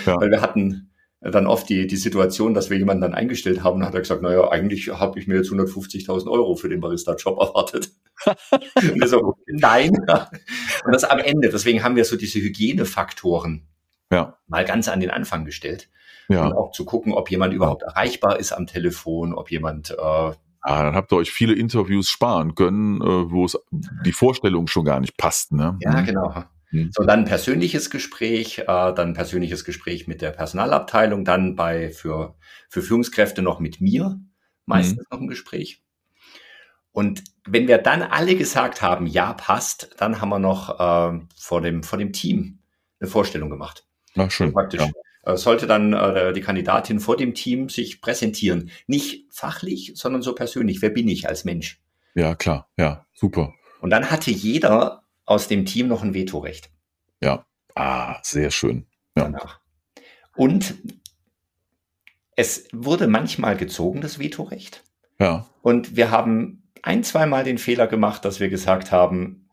Ja. 0.06 0.16
Weil 0.22 0.32
wir 0.32 0.40
hatten 0.40 0.94
dann 1.20 1.48
oft 1.48 1.68
die, 1.68 1.86
die 1.86 1.98
Situation, 1.98 2.54
dass 2.54 2.70
wir 2.70 2.78
jemanden 2.78 3.02
dann 3.02 3.14
eingestellt 3.14 3.62
haben 3.62 3.82
und 3.82 3.86
hat 3.86 3.94
er 3.94 4.00
gesagt, 4.00 4.22
naja, 4.22 4.50
eigentlich 4.50 4.88
habe 4.88 5.20
ich 5.20 5.28
mir 5.28 5.36
jetzt 5.36 5.52
150.000 5.52 6.32
Euro 6.32 6.56
für 6.56 6.70
den 6.70 6.80
Barista-Job 6.80 7.40
erwartet. 7.42 7.92
So, 9.06 9.36
nein. 9.48 9.92
Und 9.92 10.94
das 10.94 11.04
am 11.04 11.20
Ende. 11.20 11.50
Deswegen 11.50 11.84
haben 11.84 11.96
wir 11.96 12.06
so 12.06 12.16
diese 12.16 12.40
Hygienefaktoren 12.40 13.68
ja. 14.12 14.38
mal 14.48 14.66
ganz 14.66 14.88
an 14.88 15.00
den 15.00 15.10
Anfang 15.10 15.46
gestellt. 15.46 15.90
Ja. 16.30 16.46
Und 16.46 16.54
auch 16.54 16.72
zu 16.72 16.86
gucken, 16.86 17.14
ob 17.14 17.30
jemand 17.30 17.54
überhaupt 17.54 17.84
erreichbar 17.84 18.40
ist 18.40 18.54
am 18.54 18.68
Telefon, 18.68 19.34
ob 19.34 19.52
jemand 19.52 19.92
äh, 19.92 20.32
ja, 20.66 20.84
dann 20.84 20.96
habt 20.96 21.12
ihr 21.12 21.18
euch 21.18 21.32
viele 21.32 21.54
Interviews 21.54 22.08
sparen 22.08 22.56
können, 22.56 23.02
äh, 23.02 23.32
wo 23.32 23.44
es 23.46 23.58
die 24.06 24.14
Vorstellung 24.14 24.68
schon 24.68 24.86
gar 24.86 25.02
nicht 25.02 25.18
passt. 25.18 25.52
Ne? 25.52 25.78
Ja, 25.82 26.02
mhm. 26.02 26.06
genau. 26.06 26.44
Mhm. 26.72 26.90
So, 26.94 27.04
dann 27.04 27.26
persönliches 27.26 27.90
Gespräch, 27.90 28.60
äh, 28.60 28.66
dann 28.66 29.14
persönliches 29.14 29.66
Gespräch 29.66 30.08
mit 30.08 30.22
der 30.22 30.32
Personalabteilung, 30.32 31.26
dann 31.26 31.56
bei 31.56 31.92
für, 31.92 32.36
für 32.70 32.82
Führungskräfte 32.82 33.42
noch 33.42 33.60
mit 33.60 33.82
mir, 33.82 34.20
meistens 34.66 35.00
mhm. 35.00 35.06
noch 35.12 35.22
ein 35.22 35.28
Gespräch. 35.28 35.83
Und 36.94 37.24
wenn 37.46 37.68
wir 37.68 37.80
dann 37.80 38.04
alle 38.04 38.36
gesagt 38.36 38.82
haben, 38.82 39.08
ja, 39.08 39.34
passt, 39.34 39.96
dann 39.98 40.22
haben 40.22 40.30
wir 40.30 40.40
noch 40.40 40.80
äh, 40.80 41.20
vor, 41.36 41.62
dem, 41.62 41.84
vor 41.84 41.98
dem 42.00 42.14
Team 42.14 42.60
eine 43.00 43.10
Vorstellung 43.10 43.50
gemacht. 43.50 43.86
Ach, 44.16 44.32
schön. 44.32 44.48
Und 44.48 44.54
praktisch. 44.54 44.82
Ja. 44.82 45.34
Äh, 45.34 45.38
sollte 45.38 45.68
dann 45.68 45.94
äh, 45.94 46.34
die 46.34 46.42
Kandidatin 46.42 47.00
vor 47.00 47.18
dem 47.18 47.34
Team 47.34 47.70
sich 47.70 48.00
präsentieren. 48.00 48.72
Nicht 48.88 49.26
fachlich, 49.34 49.94
sondern 49.96 50.22
so 50.22 50.36
persönlich. 50.36 50.82
Wer 50.82 50.92
bin 50.92 51.08
ich 51.08 51.28
als 51.28 51.44
Mensch? 51.44 51.82
Ja, 52.14 52.36
klar. 52.36 52.70
Ja, 52.78 53.06
super. 53.14 53.54
Und 53.82 53.90
dann 53.90 54.12
hatte 54.12 54.32
jeder 54.32 55.04
aus 55.26 55.48
dem 55.48 55.66
Team 55.66 55.88
noch 55.88 56.04
ein 56.04 56.14
Vetorecht. 56.14 56.70
Ja. 57.22 57.46
Ah, 57.76 58.20
sehr 58.22 58.52
schön. 58.52 58.86
Ja. 59.18 59.24
Danach. 59.24 59.60
Und 60.36 60.76
es 62.36 62.68
wurde 62.72 63.08
manchmal 63.08 63.58
gezogen, 63.58 64.02
das 64.02 64.20
Vetorecht. 64.20 64.84
Ja. 65.20 65.48
Und 65.62 65.96
wir 65.96 66.12
haben 66.12 66.63
ein, 66.84 67.04
zweimal 67.04 67.44
den 67.44 67.58
Fehler 67.58 67.88
gemacht, 67.88 68.24
dass 68.26 68.40
wir 68.40 68.50
gesagt 68.50 68.92
haben, 68.92 69.50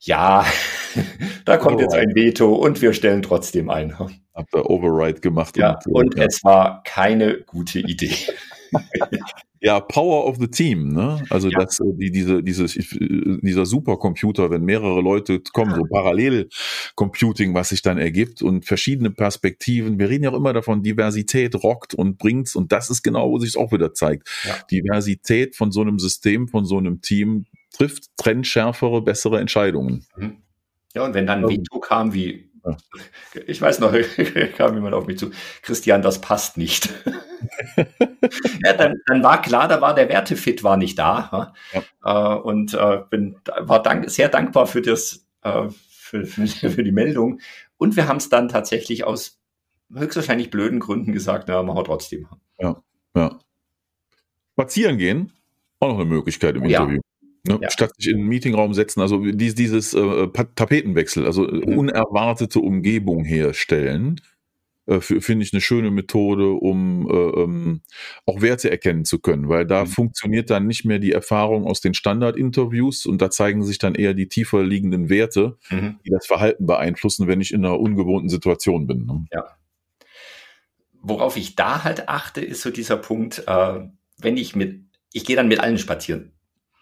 ja, 0.00 0.44
da 1.44 1.56
kommt 1.56 1.76
oh. 1.78 1.80
jetzt 1.80 1.94
ein 1.94 2.14
Veto 2.14 2.54
und 2.54 2.82
wir 2.82 2.92
stellen 2.92 3.22
trotzdem 3.22 3.70
ein. 3.70 3.98
Habt 4.34 4.54
ihr 4.54 4.68
Override 4.68 5.20
gemacht. 5.20 5.56
Ja, 5.56 5.78
und, 5.86 6.14
und 6.14 6.18
ja. 6.18 6.24
es 6.24 6.42
war 6.44 6.82
keine 6.82 7.40
gute 7.42 7.78
Idee. 7.78 8.14
Ja, 9.64 9.78
Power 9.78 10.26
of 10.26 10.38
the 10.40 10.48
Team, 10.48 10.88
ne? 10.88 11.24
Also 11.30 11.48
ja. 11.48 11.60
das, 11.60 11.78
äh, 11.78 11.84
die, 11.94 12.10
diese, 12.10 12.42
dieses, 12.42 12.76
äh, 12.76 13.38
dieser 13.42 13.64
Supercomputer, 13.64 14.50
wenn 14.50 14.64
mehrere 14.64 15.00
Leute 15.00 15.40
kommen, 15.52 15.76
so 15.76 15.84
Parallelcomputing, 15.84 17.54
was 17.54 17.68
sich 17.68 17.80
dann 17.80 17.96
ergibt 17.96 18.42
und 18.42 18.66
verschiedene 18.66 19.12
Perspektiven. 19.12 20.00
Wir 20.00 20.08
reden 20.08 20.24
ja 20.24 20.30
auch 20.30 20.36
immer 20.36 20.52
davon, 20.52 20.82
Diversität 20.82 21.54
rockt 21.62 21.94
und 21.94 22.18
bringt's 22.18 22.56
und 22.56 22.72
das 22.72 22.90
ist 22.90 23.04
genau, 23.04 23.30
wo 23.30 23.38
sich 23.38 23.56
auch 23.56 23.70
wieder 23.70 23.94
zeigt. 23.94 24.28
Ja. 24.44 24.56
Diversität 24.68 25.54
von 25.54 25.70
so 25.70 25.82
einem 25.82 26.00
System, 26.00 26.48
von 26.48 26.64
so 26.64 26.78
einem 26.78 27.00
Team 27.00 27.44
trifft 27.72 28.06
trennschärfere, 28.16 29.00
bessere 29.00 29.38
Entscheidungen. 29.38 30.04
Mhm. 30.16 30.38
Ja, 30.92 31.04
und 31.04 31.14
wenn 31.14 31.26
dann 31.26 31.44
ein 31.44 31.48
Veto 31.48 31.78
kam 31.78 32.12
wie 32.12 32.51
ich 33.46 33.60
weiß 33.60 33.80
noch, 33.80 33.92
kam 34.56 34.74
jemand 34.74 34.94
auf 34.94 35.06
mich 35.06 35.18
zu, 35.18 35.30
Christian, 35.62 36.02
das 36.02 36.20
passt 36.20 36.56
nicht. 36.56 36.88
ja, 37.76 38.72
dann, 38.76 38.94
dann, 39.06 39.22
war 39.22 39.42
klar, 39.42 39.68
da 39.68 39.80
war 39.80 39.94
der 39.94 40.08
Wertefit 40.08 40.62
war 40.62 40.76
nicht 40.76 40.98
da. 40.98 41.54
Ja. 41.72 42.36
Äh, 42.36 42.38
und 42.40 42.74
äh, 42.74 43.00
bin, 43.10 43.36
war 43.58 43.82
dank, 43.82 44.08
sehr 44.10 44.28
dankbar 44.28 44.66
für, 44.66 44.82
das, 44.82 45.26
äh, 45.42 45.68
für, 45.90 46.24
für, 46.24 46.84
die 46.84 46.92
Meldung. 46.92 47.40
Und 47.78 47.96
wir 47.96 48.06
haben 48.06 48.18
es 48.18 48.28
dann 48.28 48.48
tatsächlich 48.48 49.04
aus 49.04 49.40
höchstwahrscheinlich 49.92 50.50
blöden 50.50 50.78
Gründen 50.78 51.12
gesagt, 51.12 51.48
na, 51.48 51.62
machen 51.62 51.78
wir 51.78 51.84
trotzdem. 51.84 52.28
Ja, 52.58 52.80
ja. 53.16 53.38
Spazieren 54.52 54.98
gehen, 54.98 55.32
auch 55.80 55.88
noch 55.88 55.96
eine 55.96 56.04
Möglichkeit 56.04 56.56
im 56.56 56.64
ja. 56.66 56.80
Interview. 56.80 57.00
Ne? 57.44 57.58
Ja. 57.60 57.70
Statt 57.70 57.92
sich 57.96 58.08
in 58.08 58.18
einen 58.18 58.28
Meetingraum 58.28 58.72
setzen, 58.72 59.00
also 59.00 59.18
dieses, 59.18 59.54
dieses 59.54 59.94
äh, 59.94 60.28
Tapetenwechsel, 60.28 61.26
also 61.26 61.42
mhm. 61.42 61.76
unerwartete 61.76 62.60
Umgebung 62.60 63.24
herstellen, 63.24 64.20
äh, 64.86 65.00
finde 65.00 65.44
ich 65.44 65.52
eine 65.52 65.60
schöne 65.60 65.90
Methode, 65.90 66.52
um 66.52 67.08
äh, 67.08 67.42
ähm, 67.42 67.82
auch 68.26 68.42
Werte 68.42 68.70
erkennen 68.70 69.04
zu 69.04 69.20
können, 69.20 69.48
weil 69.48 69.64
da 69.64 69.84
mhm. 69.84 69.88
funktioniert 69.88 70.50
dann 70.50 70.66
nicht 70.66 70.84
mehr 70.84 70.98
die 70.98 71.12
Erfahrung 71.12 71.66
aus 71.66 71.80
den 71.80 71.94
Standardinterviews 71.94 73.06
und 73.06 73.22
da 73.22 73.30
zeigen 73.30 73.62
sich 73.62 73.78
dann 73.78 73.94
eher 73.94 74.14
die 74.14 74.28
tiefer 74.28 74.62
liegenden 74.62 75.08
Werte, 75.08 75.56
mhm. 75.70 76.00
die 76.04 76.10
das 76.10 76.26
Verhalten 76.26 76.66
beeinflussen, 76.66 77.28
wenn 77.28 77.40
ich 77.40 77.52
in 77.52 77.64
einer 77.64 77.78
ungewohnten 77.78 78.28
Situation 78.28 78.86
bin. 78.86 79.06
Ne? 79.06 79.24
Ja. 79.32 79.44
Worauf 81.00 81.36
ich 81.36 81.56
da 81.56 81.82
halt 81.82 82.08
achte, 82.08 82.40
ist 82.40 82.62
so 82.62 82.70
dieser 82.70 82.96
Punkt, 82.96 83.44
äh, 83.46 83.80
wenn 84.18 84.36
ich 84.36 84.54
mit, 84.54 84.84
ich 85.12 85.24
gehe 85.24 85.36
dann 85.36 85.48
mit 85.48 85.60
allen 85.60 85.78
spazieren. 85.78 86.32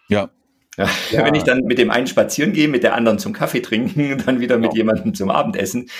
Ja. 0.09 0.31
Ja. 0.77 0.89
Wenn 1.25 1.35
ich 1.35 1.43
dann 1.43 1.63
mit 1.65 1.79
dem 1.79 1.91
einen 1.91 2.07
spazieren 2.07 2.53
gehe, 2.53 2.69
mit 2.69 2.83
der 2.83 2.95
anderen 2.95 3.19
zum 3.19 3.33
Kaffee 3.33 3.61
trinken, 3.61 4.19
dann 4.27 4.41
wieder 4.41 4.57
mit 4.57 4.71
genau. 4.71 4.77
jemandem 4.77 5.15
zum 5.15 5.31
Abendessen, 5.31 5.91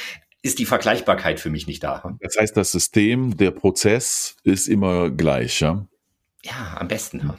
ist 0.43 0.59
die 0.59 0.65
Vergleichbarkeit 0.65 1.39
für 1.39 1.51
mich 1.51 1.67
nicht 1.67 1.83
da. 1.83 2.17
Das 2.21 2.37
heißt, 2.39 2.57
das 2.57 2.73
System, 2.73 3.37
der 3.37 3.51
Prozess 3.51 4.37
ist 4.43 4.69
immer 4.69 5.11
gleich, 5.11 5.61
ja? 5.61 5.87
Ja, 6.43 6.77
am 6.79 6.89
besten. 6.89 7.35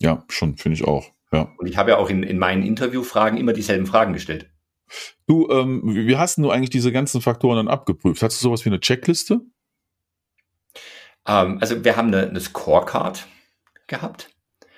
Ja, 0.00 0.24
schon, 0.28 0.56
finde 0.56 0.74
ich 0.74 0.84
auch. 0.84 1.12
Ja. 1.32 1.52
Und 1.58 1.68
ich 1.68 1.76
habe 1.76 1.90
ja 1.90 1.98
auch 1.98 2.10
in, 2.10 2.24
in 2.24 2.38
meinen 2.38 2.64
Interviewfragen 2.64 3.38
immer 3.38 3.52
dieselben 3.52 3.86
Fragen 3.86 4.12
gestellt. 4.12 4.50
Du, 5.28 5.48
ähm, 5.48 5.82
wie 5.84 6.16
hast 6.16 6.38
du 6.38 6.50
eigentlich 6.50 6.70
diese 6.70 6.90
ganzen 6.90 7.20
Faktoren 7.20 7.56
dann 7.56 7.68
abgeprüft? 7.68 8.20
Hast 8.20 8.40
du 8.40 8.42
sowas 8.42 8.64
wie 8.64 8.70
eine 8.70 8.80
Checkliste? 8.80 9.42
Ähm, 11.24 11.58
also 11.60 11.84
wir 11.84 11.96
haben 11.96 12.08
eine, 12.08 12.28
eine 12.28 12.40
Scorecard 12.40 13.28
gehabt 13.86 14.30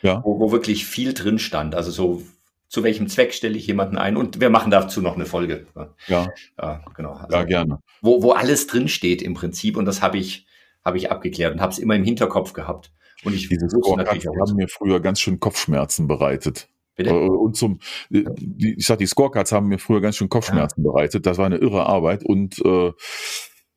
ja. 0.03 0.23
wo, 0.25 0.39
wo 0.39 0.53
wirklich 0.53 0.87
viel 0.87 1.15
drin 1.15 1.39
stand. 1.39 1.75
Also 1.75 1.91
so, 1.91 2.23
zu 2.69 2.83
welchem 2.83 3.09
Zweck 3.09 3.35
stelle 3.35 3.57
ich 3.57 3.67
jemanden 3.67 3.99
ein? 3.99 4.17
Und 4.17 4.41
wir 4.41 4.51
machen 4.51 4.71
dazu 4.71 5.01
noch 5.03 5.15
eine 5.15 5.27
Folge. 5.27 5.67
Ja. 6.09 6.29
Ja, 6.59 6.83
genau. 6.95 7.13
Also, 7.13 7.37
ja, 7.37 7.45
gerne. 7.45 7.79
Wo, 8.01 8.23
wo 8.23 8.33
alles 8.33 8.67
drin 8.67 8.89
steht 8.89 9.23
im 9.23 9.35
Prinzip. 9.35 9.77
Und 9.77 9.85
das 9.85 10.03
habe 10.03 10.19
ich, 10.19 10.47
habe 10.85 10.97
ich 10.97 11.11
abgeklärt 11.11 11.55
und 11.55 11.61
habe 11.61 11.73
es 11.73 11.79
immer 11.79 11.97
im 11.97 12.05
Hinterkopf 12.05 12.53
gehabt. 12.53 12.93
Und 13.25 13.35
ich 13.35 13.49
Diese 13.49 13.69
Scorecards 13.69 14.27
haben 14.27 14.57
mir 14.57 14.69
früher 14.69 15.01
ganz 15.01 15.21
schön 15.21 15.39
Kopfschmerzen 15.39 16.09
bereitet. 16.09 16.69
Bitte? 16.97 17.11
Äh, 17.11 17.13
und 17.13 17.57
zum, 17.57 17.79
äh, 18.11 18.25
die, 18.37 18.75
ich 18.79 18.87
sag, 18.87 18.99
die 18.99 19.07
Scorecards 19.07 19.53
haben 19.53 19.69
mir 19.69 19.79
früher 19.79 20.01
ganz 20.01 20.17
schön 20.17 20.29
Kopfschmerzen 20.29 20.83
ja. 20.85 20.91
bereitet. 20.91 21.27
Das 21.27 21.39
war 21.39 21.47
eine 21.47 21.57
irre 21.57 21.87
Arbeit 21.87 22.25
und 22.25 22.59
äh, 22.65 22.93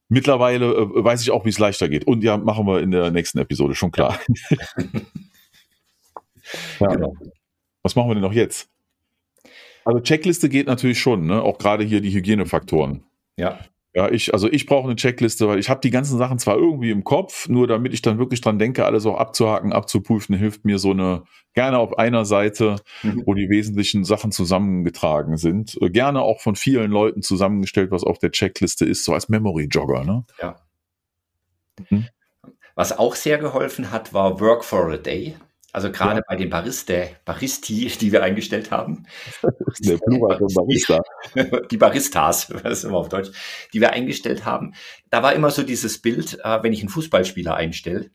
mittlerweile 0.10 0.74
äh, 0.74 1.04
weiß 1.04 1.22
ich 1.22 1.32
auch, 1.32 1.46
wie 1.46 1.50
es 1.50 1.60
leichter 1.60 1.90
geht. 1.90 2.08
Und 2.08 2.24
ja, 2.24 2.38
machen 2.38 2.66
wir 2.66 2.82
in 2.82 2.92
der 2.92 3.12
nächsten 3.12 3.40
Episode, 3.40 3.76
schon 3.76 3.92
klar. 3.92 4.20
Ja. 4.50 4.58
Ja. 6.80 6.88
Genau. 6.88 7.14
Was 7.84 7.96
machen 7.96 8.10
wir 8.10 8.16
denn 8.16 8.24
noch 8.24 8.34
jetzt? 8.34 8.70
Also 9.84 10.00
Checkliste 10.00 10.50
geht 10.50 10.68
natürlich 10.68 11.00
schon, 11.00 11.28
ne? 11.28 11.42
Auch 11.42 11.60
gerade 11.60 11.84
hier 11.84 12.02
die 12.02 12.12
Hygienefaktoren. 12.12 13.04
Ja. 13.38 13.60
Ja, 13.94 14.12
ich, 14.12 14.34
also 14.34 14.52
ich 14.52 14.66
brauche 14.66 14.88
eine 14.88 14.98
Checkliste, 14.98 15.48
weil 15.48 15.58
ich 15.58 15.70
habe 15.70 15.80
die 15.80 15.90
ganzen 15.90 16.18
Sachen 16.18 16.38
zwar 16.38 16.58
irgendwie 16.58 16.92
im 16.92 17.06
Kopf, 17.06 17.48
nur 17.48 17.66
damit 17.66 17.94
ich 17.94 18.02
dann 18.02 18.18
wirklich 18.18 18.42
dran 18.42 18.60
denke, 18.60 18.84
alles 18.84 19.06
auch 19.06 19.18
abzuhaken, 19.18 19.72
abzuprüfen, 19.72 20.36
hilft 20.36 20.66
mir 20.66 20.80
so 20.80 20.92
eine, 20.92 21.24
gerne 21.54 21.78
auf 21.80 21.98
einer 21.98 22.26
Seite, 22.26 22.76
mhm. 23.04 23.24
wo 23.26 23.34
die 23.36 23.50
wesentlichen 23.50 24.04
Sachen 24.04 24.34
zusammengetragen 24.34 25.38
sind. 25.38 25.78
Äh, 25.82 25.92
gerne 25.92 26.24
auch 26.24 26.42
von 26.42 26.58
vielen 26.58 26.92
Leuten 26.92 27.22
zusammengestellt, 27.22 27.90
was 27.92 28.04
auf 28.04 28.20
der 28.20 28.32
Checkliste 28.32 28.84
ist, 28.84 29.06
so 29.06 29.14
als 29.14 29.30
Memory-Jogger, 29.30 30.04
ne? 30.04 30.26
Ja. 30.42 30.58
Mhm. 31.90 32.08
Was 32.76 32.98
auch 32.98 33.16
sehr 33.16 33.38
geholfen 33.38 33.92
hat, 33.92 34.14
war 34.14 34.42
Work 34.42 34.66
for 34.66 34.92
a 34.92 34.98
Day. 34.98 35.36
Also 35.76 35.92
gerade 35.92 36.22
ja. 36.22 36.24
bei 36.26 36.38
den 36.38 36.50
Barista, 36.50 36.94
Baristi, 37.26 37.92
die 38.00 38.14
wir 38.14 38.24
eingestellt 38.24 38.72
haben. 38.72 39.06
Von 39.42 40.54
Barista. 40.54 41.02
Die 41.70 41.76
Baristas, 41.76 42.48
das 42.64 42.80
ist 42.80 42.84
immer 42.86 43.00
auf 43.00 43.10
Deutsch, 43.10 43.32
die 43.74 43.82
wir 43.82 43.92
eingestellt 43.92 44.46
haben. 44.46 44.74
Da 45.10 45.22
war 45.22 45.34
immer 45.34 45.52
so 45.52 45.64
dieses 45.64 46.02
Bild, 46.02 46.40
äh, 46.46 46.64
wenn 46.64 46.72
ich 46.72 46.80
einen 46.80 46.88
Fußballspieler 46.88 47.56
einstelle, 47.56 48.10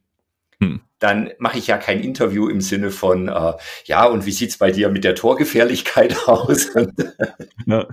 hm. 0.59 0.81
dann 1.01 1.33
mache 1.39 1.59
ich 1.59 1.67
ja 1.67 1.77
kein 1.77 2.01
Interview 2.01 2.49
im 2.49 2.63
Sinne 2.63 2.91
von, 2.91 3.29
äh, 3.29 3.53
ja, 3.85 4.07
und 4.07 4.25
wie 4.25 4.33
sieht's 4.33 4.57
bei 4.57 4.71
dir 4.71 4.89
mit 4.89 5.05
der 5.05 5.15
Torgefährlichkeit 5.15 6.17
aus? 6.29 6.71
ja. 7.67 7.87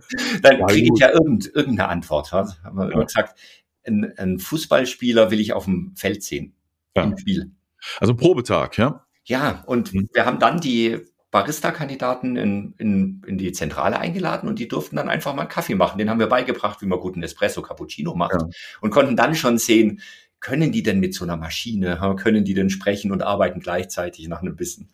Dann 0.44 0.66
kriege 0.68 0.92
ich 0.94 1.00
ja 1.02 1.12
irgend, 1.12 1.54
irgendeine 1.54 1.90
Antwort. 1.90 2.32
Ja? 2.32 2.48
Haben 2.64 2.78
wir 2.78 2.90
ja. 2.90 3.04
gesagt, 3.04 3.38
ein, 3.86 4.14
ein, 4.18 4.40
Fußballspieler 4.40 5.30
will 5.30 5.42
ich 5.42 5.52
auf 5.52 5.66
dem 5.66 5.94
Feld 5.98 6.24
sehen, 6.24 6.56
ja. 6.96 7.04
im 7.04 7.18
Spiel. 7.18 7.52
Also 8.00 8.16
Probetag, 8.16 8.78
ja? 8.78 9.04
Ja, 9.28 9.64
und 9.66 9.94
mhm. 9.94 10.10
wir 10.14 10.26
haben 10.26 10.40
dann 10.40 10.62
die 10.62 11.02
Barista-Kandidaten 11.32 12.38
in, 12.38 12.74
in, 12.78 13.22
in 13.28 13.38
die 13.38 13.52
Zentrale 13.52 14.00
eingeladen 14.00 14.48
und 14.48 14.58
die 14.58 14.70
durften 14.70 14.96
dann 14.96 15.10
einfach 15.10 15.36
mal 15.36 15.46
Kaffee 15.46 15.76
machen. 15.76 15.98
Den 15.98 16.10
haben 16.10 16.20
wir 16.20 16.28
beigebracht, 16.28 16.82
wie 16.82 16.86
man 16.86 17.02
guten 17.02 17.22
Espresso 17.22 17.62
Cappuccino 17.62 18.16
macht 18.16 18.42
ja. 18.42 18.48
und 18.80 18.92
konnten 18.92 19.18
dann 19.18 19.36
schon 19.36 19.58
sehen, 19.58 20.02
können 20.40 20.72
die 20.72 20.82
denn 20.82 21.02
mit 21.02 21.14
so 21.14 21.26
einer 21.26 21.36
Maschine, 21.36 22.16
können 22.18 22.46
die 22.46 22.54
denn 22.54 22.70
sprechen 22.70 23.12
und 23.12 23.22
arbeiten 23.22 23.60
gleichzeitig 23.60 24.30
nach 24.30 24.42
einem 24.42 24.56
Bissen? 24.56 24.92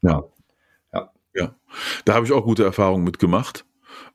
Ja. 0.00 0.24
Ja. 0.94 1.12
ja. 1.34 1.54
Da 2.06 2.14
habe 2.14 2.24
ich 2.24 2.32
auch 2.32 2.44
gute 2.44 2.64
Erfahrungen 2.64 3.04
mitgemacht. 3.04 3.66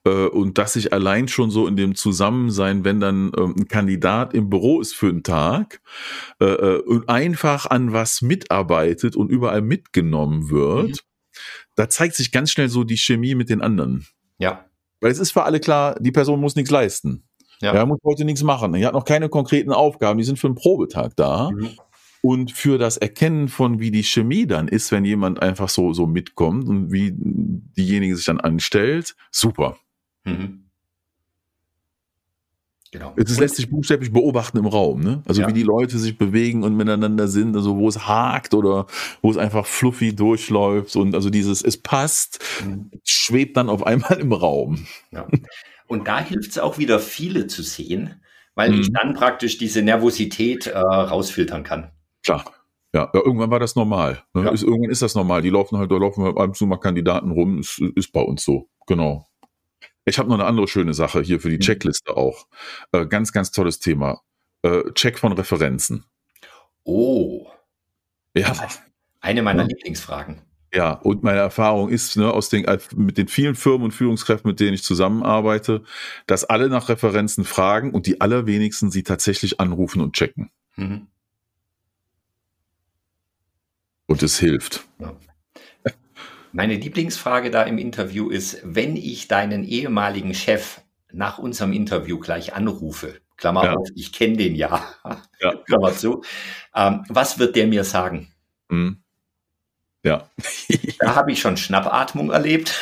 Äh, 0.05 0.27
und 0.27 0.57
dass 0.57 0.73
sich 0.73 0.93
allein 0.93 1.27
schon 1.27 1.51
so 1.51 1.67
in 1.67 1.75
dem 1.75 1.95
Zusammensein, 1.95 2.83
wenn 2.83 2.99
dann 2.99 3.31
ähm, 3.37 3.55
ein 3.57 3.67
Kandidat 3.67 4.33
im 4.33 4.49
Büro 4.49 4.79
ist 4.79 4.95
für 4.95 5.09
einen 5.09 5.23
Tag 5.23 5.81
äh, 6.39 6.45
äh, 6.45 6.81
und 6.81 7.09
einfach 7.09 7.65
an 7.65 7.91
was 7.93 8.21
mitarbeitet 8.21 9.15
und 9.15 9.29
überall 9.29 9.61
mitgenommen 9.61 10.49
wird, 10.49 10.89
mhm. 10.89 10.95
da 11.75 11.89
zeigt 11.89 12.15
sich 12.15 12.31
ganz 12.31 12.51
schnell 12.51 12.69
so 12.69 12.83
die 12.83 12.97
Chemie 12.97 13.35
mit 13.35 13.49
den 13.49 13.61
anderen. 13.61 14.07
Ja. 14.37 14.65
Weil 15.01 15.11
es 15.11 15.19
ist 15.19 15.31
für 15.31 15.43
alle 15.43 15.59
klar, 15.59 15.95
die 15.99 16.11
Person 16.11 16.39
muss 16.39 16.55
nichts 16.55 16.71
leisten. 16.71 17.23
Ja. 17.61 17.73
Er 17.73 17.85
muss 17.85 17.99
heute 18.05 18.23
nichts 18.23 18.43
machen. 18.43 18.73
Er 18.73 18.87
hat 18.87 18.93
noch 18.93 19.05
keine 19.05 19.27
konkreten 19.27 19.71
Aufgaben, 19.71 20.17
die 20.17 20.23
sind 20.23 20.39
für 20.39 20.47
einen 20.47 20.55
Probetag 20.55 21.15
da. 21.15 21.51
Mhm. 21.51 21.71
Und 22.21 22.51
für 22.51 22.77
das 22.77 22.97
Erkennen 22.97 23.47
von, 23.47 23.79
wie 23.79 23.91
die 23.91 24.03
Chemie 24.03 24.45
dann 24.45 24.67
ist, 24.67 24.91
wenn 24.91 25.05
jemand 25.05 25.41
einfach 25.41 25.69
so, 25.69 25.93
so 25.93 26.05
mitkommt 26.05 26.67
und 26.67 26.91
wie 26.91 27.13
diejenige 27.15 28.15
sich 28.15 28.25
dann 28.25 28.41
anstellt, 28.41 29.15
super. 29.31 29.77
Mhm. 30.29 30.69
Genau. 32.91 33.13
Es 33.17 33.39
lässt 33.39 33.57
sich 33.57 33.69
buchstäblich 33.69 34.11
beobachten 34.11 34.57
im 34.57 34.65
Raum, 34.65 35.01
ne? 35.01 35.21
Also 35.27 35.41
ja. 35.41 35.47
wie 35.47 35.53
die 35.53 35.63
Leute 35.63 35.99
sich 35.99 36.17
bewegen 36.17 36.63
und 36.63 36.75
miteinander 36.75 37.27
sind, 37.27 37.55
also 37.55 37.77
wo 37.77 37.87
es 37.87 38.07
hakt 38.07 38.55
oder 38.55 38.87
wo 39.21 39.29
es 39.29 39.37
einfach 39.37 39.67
fluffy 39.67 40.15
durchläuft 40.15 40.95
und 40.95 41.13
also 41.13 41.29
dieses, 41.29 41.61
es 41.61 41.77
passt, 41.77 42.39
mhm. 42.65 42.89
schwebt 43.03 43.57
dann 43.57 43.69
auf 43.69 43.85
einmal 43.85 44.19
im 44.19 44.33
Raum. 44.33 44.87
Ja. 45.11 45.27
Und 45.87 46.07
da 46.07 46.19
hilft 46.19 46.51
es 46.51 46.59
auch 46.59 46.79
wieder 46.79 46.99
viele 46.99 47.45
zu 47.45 47.61
sehen, 47.61 48.21
weil 48.55 48.71
mhm. 48.71 48.81
ich 48.81 48.91
dann 48.91 49.13
praktisch 49.13 49.59
diese 49.59 49.83
Nervosität 49.83 50.65
äh, 50.65 50.79
rausfiltern 50.79 51.63
kann. 51.63 51.91
Klar. 52.23 52.43
Ja, 52.91 53.07
irgendwann 53.13 53.51
war 53.51 53.59
das 53.59 53.75
normal. 53.75 54.23
Ne? 54.33 54.45
Ja. 54.45 54.51
Ist, 54.51 54.63
irgendwann 54.63 54.89
ist 54.89 55.03
das 55.03 55.13
normal. 55.13 55.43
Die 55.43 55.51
laufen 55.51 55.77
halt, 55.77 55.91
da 55.91 55.97
laufen 55.97 56.23
halt 56.23 56.37
ab 56.37 56.43
und 56.43 56.57
zu 56.57 56.65
mal 56.65 56.77
Kandidaten 56.77 57.29
rum. 57.29 57.59
Ist, 57.59 57.79
ist 57.95 58.11
bei 58.11 58.21
uns 58.21 58.43
so. 58.43 58.67
Genau. 58.87 59.28
Ich 60.05 60.17
habe 60.17 60.29
noch 60.29 60.35
eine 60.35 60.45
andere 60.45 60.67
schöne 60.67 60.93
Sache 60.93 61.21
hier 61.21 61.39
für 61.39 61.49
die 61.49 61.57
mhm. 61.57 61.61
Checkliste 61.61 62.15
auch. 62.15 62.47
Äh, 62.91 63.05
ganz, 63.05 63.31
ganz 63.31 63.51
tolles 63.51 63.79
Thema. 63.79 64.21
Äh, 64.63 64.91
Check 64.93 65.19
von 65.19 65.31
Referenzen. 65.33 66.05
Oh. 66.83 67.47
Ja. 68.35 68.53
Eine 69.21 69.41
meiner 69.41 69.63
ja. 69.63 69.69
Lieblingsfragen. 69.69 70.41
Ja, 70.73 70.93
und 70.93 71.23
meine 71.23 71.39
Erfahrung 71.39 71.89
ist, 71.89 72.15
ne, 72.15 72.31
aus 72.31 72.49
den, 72.49 72.65
mit 72.95 73.17
den 73.17 73.27
vielen 73.27 73.55
Firmen 73.55 73.85
und 73.85 73.91
Führungskräften, 73.91 74.49
mit 74.49 74.59
denen 74.59 74.73
ich 74.73 74.83
zusammenarbeite, 74.83 75.83
dass 76.27 76.45
alle 76.45 76.69
nach 76.69 76.89
Referenzen 76.89 77.43
fragen 77.43 77.91
und 77.91 78.05
die 78.05 78.21
allerwenigsten 78.21 78.91
sie 78.91 79.01
tatsächlich 79.03 79.59
anrufen 79.59 79.99
und 79.99 80.13
checken. 80.13 80.51
Mhm. 80.75 81.07
Und 84.05 84.23
es 84.23 84.39
hilft. 84.39 84.85
Ja. 84.99 85.15
Meine 86.51 86.75
Lieblingsfrage 86.75 87.51
da 87.51 87.63
im 87.63 87.77
Interview 87.77 88.29
ist, 88.29 88.59
wenn 88.63 88.95
ich 88.95 89.27
deinen 89.27 89.63
ehemaligen 89.63 90.33
Chef 90.33 90.81
nach 91.11 91.37
unserem 91.37 91.73
Interview 91.73 92.19
gleich 92.19 92.53
anrufe, 92.53 93.19
Klammer 93.37 93.65
ja. 93.65 93.73
auf, 93.73 93.87
ich 93.95 94.11
kenne 94.11 94.37
den 94.37 94.55
ja, 94.55 94.83
ja. 95.39 95.55
Klammer 95.65 95.93
zu, 95.93 96.23
ähm, 96.75 97.03
was 97.07 97.39
wird 97.39 97.55
der 97.55 97.67
mir 97.67 97.83
sagen? 97.83 98.31
Mhm. 98.69 99.01
Ja. 100.03 100.29
da 100.99 101.15
habe 101.15 101.31
ich 101.31 101.39
schon 101.39 101.57
Schnappatmung 101.57 102.31
erlebt. 102.31 102.79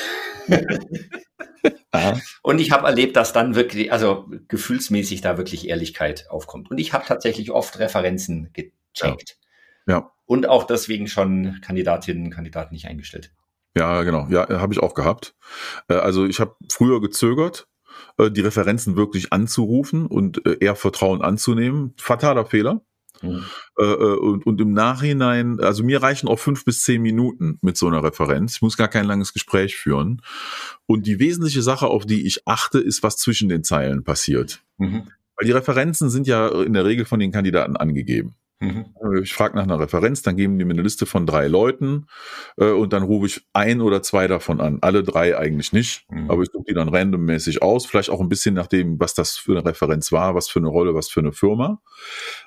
und 2.41 2.59
ich 2.59 2.71
habe 2.71 2.87
erlebt, 2.87 3.15
dass 3.15 3.33
dann 3.33 3.55
wirklich, 3.55 3.91
also 3.91 4.29
gefühlsmäßig 4.47 5.21
da 5.21 5.37
wirklich 5.37 5.67
Ehrlichkeit 5.67 6.29
aufkommt. 6.29 6.71
Und 6.71 6.77
ich 6.77 6.93
habe 6.93 7.05
tatsächlich 7.05 7.51
oft 7.51 7.79
Referenzen 7.79 8.53
gecheckt. 8.53 9.37
Ja. 9.87 9.93
ja. 9.93 10.11
Und 10.25 10.47
auch 10.47 10.63
deswegen 10.65 11.07
schon 11.07 11.59
Kandidatinnen 11.61 12.25
und 12.25 12.31
Kandidaten 12.31 12.73
nicht 12.73 12.87
eingestellt. 12.87 13.31
Ja, 13.77 14.03
genau. 14.03 14.27
Ja, 14.29 14.47
habe 14.59 14.73
ich 14.73 14.79
auch 14.79 14.93
gehabt. 14.93 15.35
Äh, 15.87 15.93
also 15.93 16.25
ich 16.25 16.39
habe 16.39 16.55
früher 16.71 16.99
gezögert, 16.99 17.67
äh, 18.17 18.31
die 18.31 18.41
Referenzen 18.41 18.95
wirklich 18.95 19.31
anzurufen 19.31 20.07
und 20.07 20.45
äh, 20.45 20.57
eher 20.59 20.75
Vertrauen 20.75 21.21
anzunehmen. 21.21 21.93
Fataler 21.97 22.45
Fehler. 22.45 22.81
Mhm. 23.23 23.45
Und, 23.75 24.45
und 24.45 24.61
im 24.61 24.73
Nachhinein, 24.73 25.59
also 25.59 25.83
mir 25.83 26.03
reichen 26.03 26.27
auch 26.27 26.37
fünf 26.37 26.65
bis 26.65 26.83
zehn 26.83 27.01
Minuten 27.01 27.57
mit 27.63 27.75
so 27.75 27.87
einer 27.87 28.03
Referenz. 28.03 28.57
Ich 28.57 28.61
muss 28.61 28.77
gar 28.77 28.89
kein 28.89 29.05
langes 29.05 29.33
Gespräch 29.33 29.75
führen. 29.75 30.21
Und 30.85 31.07
die 31.07 31.17
wesentliche 31.17 31.63
Sache, 31.63 31.87
auf 31.87 32.05
die 32.05 32.27
ich 32.27 32.47
achte, 32.47 32.77
ist, 32.77 33.01
was 33.01 33.17
zwischen 33.17 33.49
den 33.49 33.63
Zeilen 33.63 34.03
passiert. 34.03 34.61
Mhm. 34.77 35.07
Weil 35.35 35.47
die 35.47 35.51
Referenzen 35.51 36.11
sind 36.11 36.27
ja 36.27 36.47
in 36.61 36.73
der 36.73 36.85
Regel 36.85 37.05
von 37.05 37.19
den 37.19 37.31
Kandidaten 37.31 37.75
angegeben. 37.75 38.35
Mhm. 38.59 38.85
Ich 39.21 39.33
frage 39.33 39.55
nach 39.55 39.63
einer 39.63 39.79
Referenz, 39.79 40.23
dann 40.23 40.35
geben 40.35 40.57
die 40.57 40.65
mir 40.65 40.73
eine 40.73 40.81
Liste 40.81 41.05
von 41.05 41.27
drei 41.27 41.47
Leuten 41.47 42.07
äh, 42.57 42.71
und 42.71 42.91
dann 42.91 43.03
rufe 43.03 43.27
ich 43.27 43.45
ein 43.53 43.81
oder 43.81 44.01
zwei 44.01 44.27
davon 44.27 44.59
an. 44.59 44.79
Alle 44.81 45.03
drei 45.03 45.37
eigentlich 45.37 45.73
nicht, 45.73 46.05
mhm. 46.09 46.31
aber 46.31 46.41
ich 46.41 46.49
suche 46.51 46.63
die 46.67 46.73
dann 46.73 46.89
randommäßig 46.89 47.61
aus, 47.61 47.85
vielleicht 47.85 48.09
auch 48.09 48.19
ein 48.19 48.29
bisschen 48.29 48.55
nachdem, 48.55 48.99
was 48.99 49.13
das 49.13 49.37
für 49.37 49.51
eine 49.51 49.63
Referenz 49.63 50.11
war, 50.11 50.33
was 50.33 50.47
für 50.47 50.57
eine 50.57 50.69
Rolle, 50.69 50.95
was 50.95 51.09
für 51.09 51.19
eine 51.19 51.33
Firma. 51.33 51.81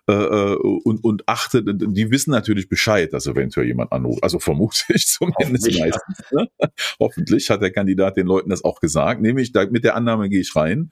Äh, 0.08 0.12
äh 0.12 0.56
und, 0.56 1.04
und 1.04 1.28
achte, 1.28 1.62
die 1.64 2.10
wissen 2.10 2.32
natürlich 2.32 2.68
Bescheid, 2.68 3.12
dass 3.12 3.28
eventuell 3.28 3.66
jemand 3.66 3.92
anruft. 3.92 4.24
Also 4.24 4.40
vermute 4.40 4.82
ich 4.88 5.06
zumindest 5.06 5.44
Hoffentlich, 5.44 5.78
meistens. 5.78 6.32
Ne? 6.32 6.48
Hoffentlich 6.98 7.50
hat 7.50 7.62
der 7.62 7.70
Kandidat 7.70 8.16
den 8.16 8.26
Leuten 8.26 8.50
das 8.50 8.64
auch 8.64 8.80
gesagt. 8.80 9.20
Nämlich, 9.20 9.52
da, 9.52 9.66
mit 9.66 9.84
der 9.84 9.94
Annahme 9.94 10.28
gehe 10.28 10.40
ich 10.40 10.56
rein. 10.56 10.90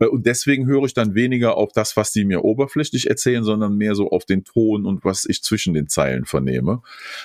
Äh, 0.00 0.06
und 0.06 0.26
deswegen 0.26 0.66
höre 0.66 0.84
ich 0.84 0.94
dann 0.94 1.14
weniger 1.14 1.56
auf 1.56 1.70
das, 1.72 1.96
was 1.96 2.10
die 2.10 2.24
mir 2.24 2.44
oberflächlich 2.44 3.08
erzählen, 3.08 3.44
sondern 3.44 3.76
mehr 3.76 3.94
so 3.94 4.10
auf 4.10 4.24
den 4.24 4.42
Ton 4.56 4.86
und 4.86 5.04
was 5.04 5.26
ich 5.26 5.42
zwischen 5.42 5.74
den 5.74 5.86
Zeilen 5.86 6.24
vernehme. 6.24 6.80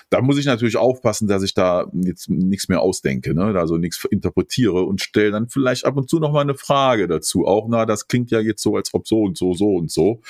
Da 0.09 0.21
muss 0.21 0.37
ich 0.37 0.45
natürlich 0.45 0.75
aufpassen, 0.75 1.29
dass 1.29 1.43
ich 1.43 1.53
da 1.53 1.89
jetzt 1.93 2.29
nichts 2.29 2.67
mehr 2.67 2.81
ausdenke, 2.81 3.33
ne? 3.33 3.57
also 3.57 3.77
nichts 3.77 4.03
interpretiere 4.03 4.83
und 4.83 5.01
stelle 5.01 5.31
dann 5.31 5.47
vielleicht 5.47 5.85
ab 5.85 5.95
und 5.95 6.09
zu 6.09 6.19
noch 6.19 6.33
mal 6.33 6.41
eine 6.41 6.55
Frage 6.55 7.07
dazu. 7.07 7.45
Auch, 7.45 7.67
na, 7.69 7.85
das 7.85 8.09
klingt 8.09 8.31
ja 8.31 8.41
jetzt 8.41 8.61
so, 8.61 8.75
als 8.75 8.93
ob 8.93 9.07
so 9.07 9.21
und 9.21 9.37
so, 9.37 9.53
so 9.53 9.75
und 9.75 9.89
so. 9.89 10.21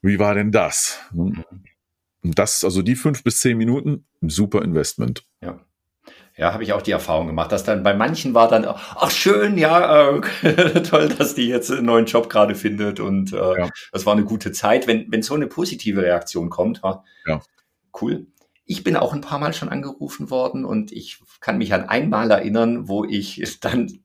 Wie 0.00 0.18
war 0.18 0.34
denn 0.34 0.52
das? 0.52 0.98
Und 1.12 1.44
das, 2.22 2.64
also 2.64 2.80
die 2.80 2.96
fünf 2.96 3.22
bis 3.22 3.40
zehn 3.40 3.58
Minuten, 3.58 4.06
super 4.22 4.62
Investment. 4.62 5.26
Ja. 5.42 5.60
Ja, 6.36 6.54
habe 6.54 6.62
ich 6.62 6.72
auch 6.72 6.80
die 6.80 6.92
Erfahrung 6.92 7.26
gemacht, 7.26 7.52
dass 7.52 7.64
dann 7.64 7.82
bei 7.82 7.92
manchen 7.92 8.32
war 8.32 8.48
dann, 8.48 8.64
ach 8.66 9.10
schön, 9.10 9.58
ja, 9.58 10.08
äh, 10.12 10.82
toll, 10.82 11.08
dass 11.10 11.34
die 11.34 11.46
jetzt 11.46 11.70
einen 11.70 11.84
neuen 11.84 12.06
Job 12.06 12.30
gerade 12.30 12.54
findet 12.54 13.00
und 13.00 13.34
äh, 13.34 13.36
ja. 13.36 13.68
das 13.92 14.06
war 14.06 14.14
eine 14.14 14.24
gute 14.24 14.50
Zeit. 14.50 14.86
Wenn, 14.86 15.12
wenn 15.12 15.22
so 15.22 15.34
eine 15.34 15.46
positive 15.46 16.02
Reaktion 16.02 16.48
kommt, 16.48 16.80
ja. 17.26 17.40
cool. 18.00 18.26
Ich 18.64 18.82
bin 18.82 18.96
auch 18.96 19.12
ein 19.12 19.20
paar 19.20 19.38
Mal 19.38 19.52
schon 19.52 19.68
angerufen 19.68 20.30
worden 20.30 20.64
und 20.64 20.90
ich 20.90 21.20
kann 21.40 21.58
mich 21.58 21.74
an 21.74 21.88
einmal 21.88 22.30
erinnern, 22.30 22.88
wo 22.88 23.04
ich 23.04 23.42
dann, 23.60 24.00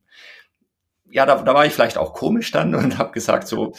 ja, 1.10 1.26
da, 1.26 1.42
da 1.42 1.54
war 1.54 1.66
ich 1.66 1.72
vielleicht 1.72 1.98
auch 1.98 2.14
komisch 2.14 2.52
dann 2.52 2.76
und 2.76 2.98
habe 2.98 3.14
gesagt 3.14 3.48
so, 3.48 3.74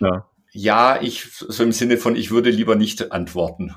ja. 0.00 0.28
ja, 0.52 1.00
ich, 1.00 1.32
so 1.32 1.62
im 1.62 1.72
Sinne 1.72 1.96
von, 1.96 2.14
ich 2.14 2.30
würde 2.30 2.50
lieber 2.50 2.74
nicht 2.74 3.10
antworten. 3.10 3.74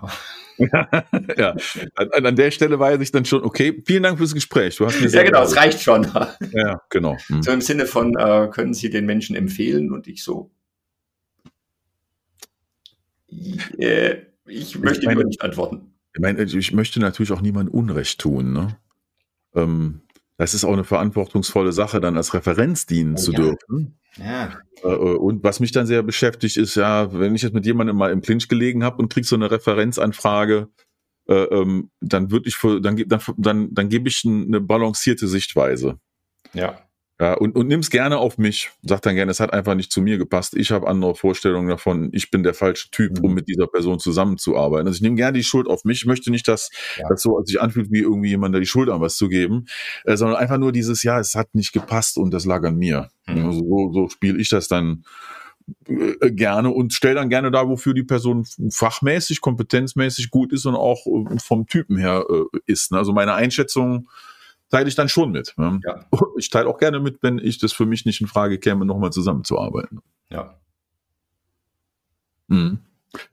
ja, 1.38 1.56
an, 1.95 2.26
an, 2.26 2.36
der 2.36 2.52
Stelle 2.52 2.80
weiß 2.80 3.00
ich 3.02 3.12
dann 3.12 3.26
schon, 3.26 3.43
okay, 3.43 3.82
vielen 3.86 4.04
Dank 4.04 4.17
fürs 4.17 4.34
Gespräch. 4.34 4.76
Du 4.76 4.86
hast 4.86 5.00
mir 5.00 5.08
ja, 5.08 5.24
genau, 5.24 5.43
es 5.43 5.56
reicht 5.56 5.82
schon. 5.82 6.08
Ja, 6.52 6.82
genau. 6.89 7.17
Hm. 7.28 7.43
So 7.43 7.52
im 7.52 7.62
Sinne 7.62 7.86
von, 7.86 8.15
äh, 8.17 8.50
können 8.52 8.74
Sie 8.74 8.89
den 8.89 9.06
Menschen 9.06 9.36
empfehlen? 9.36 9.91
Und 9.91 10.08
ich 10.08 10.24
so, 10.24 10.52
äh, 13.78 14.15
ich 14.48 14.78
möchte 14.80 15.02
ich 15.02 15.06
meine, 15.06 15.24
nicht 15.24 15.41
antworten. 15.41 15.93
Ich, 16.13 16.22
meine, 16.22 16.43
ich 16.43 16.74
möchte 16.74 17.00
natürlich 17.00 17.32
auch 17.32 17.41
niemandem 17.41 17.74
Unrecht 17.74 18.19
tun. 18.19 18.54
Ne? 18.54 18.78
Ähm, 19.56 20.02
das 20.39 20.54
ist 20.54 20.63
auch 20.63 20.71
eine 20.71 20.86
verantwortungsvolle 20.86 21.73
Sache, 21.73 21.99
dann 21.99 22.15
als 22.15 22.34
Referenz 22.34 22.86
dienen 22.86 23.15
oh, 23.15 23.17
zu 23.17 23.34
ja. 23.34 23.39
dürfen. 23.39 23.99
Ja. 24.17 24.58
Äh, 24.84 24.88
und 24.88 25.43
was 25.43 25.60
mich 25.60 25.73
dann 25.73 25.86
sehr 25.86 26.02
beschäftigt, 26.02 26.56
ist 26.56 26.75
ja, 26.75 27.12
wenn 27.12 27.36
ich 27.36 27.41
jetzt 27.41 27.54
mit 27.54 27.65
jemandem 27.65 27.97
mal 27.97 28.10
im 28.10 28.21
Clinch 28.21 28.47
gelegen 28.47 28.86
habe 28.86 28.99
und 28.99 29.12
krieg 29.12 29.25
so 29.25 29.36
eine 29.36 29.52
Referenzanfrage, 29.52 30.69
äh, 31.28 31.34
ähm, 31.34 31.91
dann 31.99 32.32
würde 32.32 32.47
ich 32.47 32.56
für, 32.56 32.80
dann, 32.80 32.95
dann, 33.06 33.19
dann, 33.36 33.73
dann 33.73 33.89
gebe 33.89 34.08
ich 34.08 34.23
eine 34.25 34.62
balancierte 34.62 35.28
Sichtweise. 35.28 35.99
Ja. 36.54 36.80
Ja, 37.21 37.34
und, 37.34 37.55
und 37.58 37.67
nimm's 37.67 37.89
gerne 37.89 38.17
auf 38.17 38.38
mich. 38.38 38.71
Sag 38.82 39.01
dann 39.01 39.15
gerne, 39.15 39.32
es 39.32 39.41
hat 39.41 39.51
einfach 39.51 39.75
nicht 39.75 39.91
zu 39.91 40.01
mir 40.01 40.17
gepasst. 40.17 40.55
Ich 40.55 40.71
habe 40.71 40.88
andere 40.88 41.15
Vorstellungen 41.15 41.67
davon. 41.67 42.10
Ich 42.13 42.32
bin 42.32 42.43
der 42.43 42.53
falsche 42.53 42.91
Typ, 42.91 43.19
um 43.21 43.32
mhm. 43.32 43.36
mit 43.36 43.49
dieser 43.49 43.67
Person 43.67 43.99
zusammenzuarbeiten. 43.99 44.88
Also 44.88 44.95
ich 44.95 45.01
nehme 45.01 45.17
gerne 45.17 45.38
die 45.38 45.43
Schuld 45.43 45.67
auf 45.67 45.84
mich. 45.84 45.99
Ich 45.99 46.05
möchte 46.05 46.32
nicht, 46.32 46.47
dass 46.47 46.69
ja. 46.97 47.10
das 47.10 47.21
so 47.21 47.41
sich 47.43 47.60
anfühlt, 47.62 47.91
wie 47.91 47.99
irgendwie 47.99 48.29
jemand 48.29 48.55
da 48.55 48.60
die 48.60 48.65
Schuld 48.65 48.89
an 48.89 49.01
was 49.01 49.17
zu 49.17 49.27
geben, 49.27 49.65
äh, 50.05 50.15
sondern 50.15 50.38
einfach 50.38 50.58
nur 50.58 50.71
dieses, 50.71 51.03
ja, 51.03 51.19
es 51.19 51.36
hat 51.36 51.53
nicht 51.55 51.73
gepasst 51.73 52.17
und 52.17 52.34
das 52.34 52.45
lag 52.45 52.63
an 52.63 52.77
mir. 52.77 53.10
Mhm. 53.27 53.45
Also 53.45 53.60
so, 53.60 53.91
so 53.91 54.08
spiele 54.08 54.39
ich 54.39 54.47
das 54.47 54.69
dann 54.69 55.03
äh, 55.88 56.32
gerne 56.32 56.69
und 56.69 56.93
stell 56.93 57.15
dann 57.15 57.29
gerne 57.29 57.51
da, 57.51 57.67
wofür 57.67 57.93
die 57.93 58.03
Person 58.03 58.45
fachmäßig, 58.71 59.41
kompetenzmäßig 59.41 60.29
gut 60.29 60.53
ist 60.53 60.65
und 60.65 60.75
auch 60.75 61.05
äh, 61.05 61.38
vom 61.39 61.67
Typen 61.67 61.97
her 61.97 62.25
äh, 62.29 62.60
ist. 62.65 62.93
Ne? 62.93 62.97
Also 62.97 63.12
meine 63.12 63.34
Einschätzung 63.34 64.08
teile 64.69 64.88
ich 64.88 64.95
dann 64.95 65.10
schon 65.10 65.32
mit. 65.32 65.53
Ne? 65.58 65.79
Ja. 65.84 66.05
Ich 66.38 66.49
teile 66.49 66.69
auch 66.69 66.77
gerne 66.77 67.01
mit, 67.01 67.21
wenn 67.21 67.38
ich 67.38 67.58
das 67.58 67.73
für 67.73 67.86
mich 67.86 68.05
nicht 68.05 68.21
in 68.21 68.27
Frage 68.27 68.60
käme, 68.60 68.86
nochmal 68.86 69.12
zusammenzuarbeiten. 69.12 69.99
Ja. 70.29 70.58
Mhm. 72.47 72.79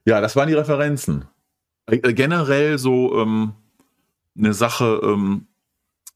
Ja, 0.05 0.21
das 0.21 0.35
waren 0.35 0.49
die 0.49 0.55
Referenzen. 0.55 1.27
Äh, 1.87 1.99
generell 2.15 2.79
so 2.79 3.17
ähm, 3.21 3.53
eine 4.37 4.55
Sache, 4.55 5.01
ähm, 5.05 5.47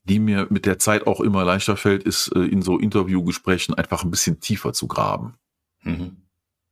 die 0.04 0.18
mir 0.18 0.48
mit 0.50 0.66
der 0.66 0.78
Zeit 0.78 1.06
auch 1.06 1.20
immer 1.20 1.44
leichter 1.44 1.76
fällt, 1.76 2.02
ist 2.02 2.34
äh, 2.34 2.40
in 2.40 2.62
so 2.62 2.78
Interviewgesprächen 2.78 3.74
einfach 3.74 4.02
ein 4.02 4.10
bisschen 4.10 4.40
tiefer 4.40 4.72
zu 4.72 4.88
graben. 4.88 5.34
Mhm. 5.82 6.16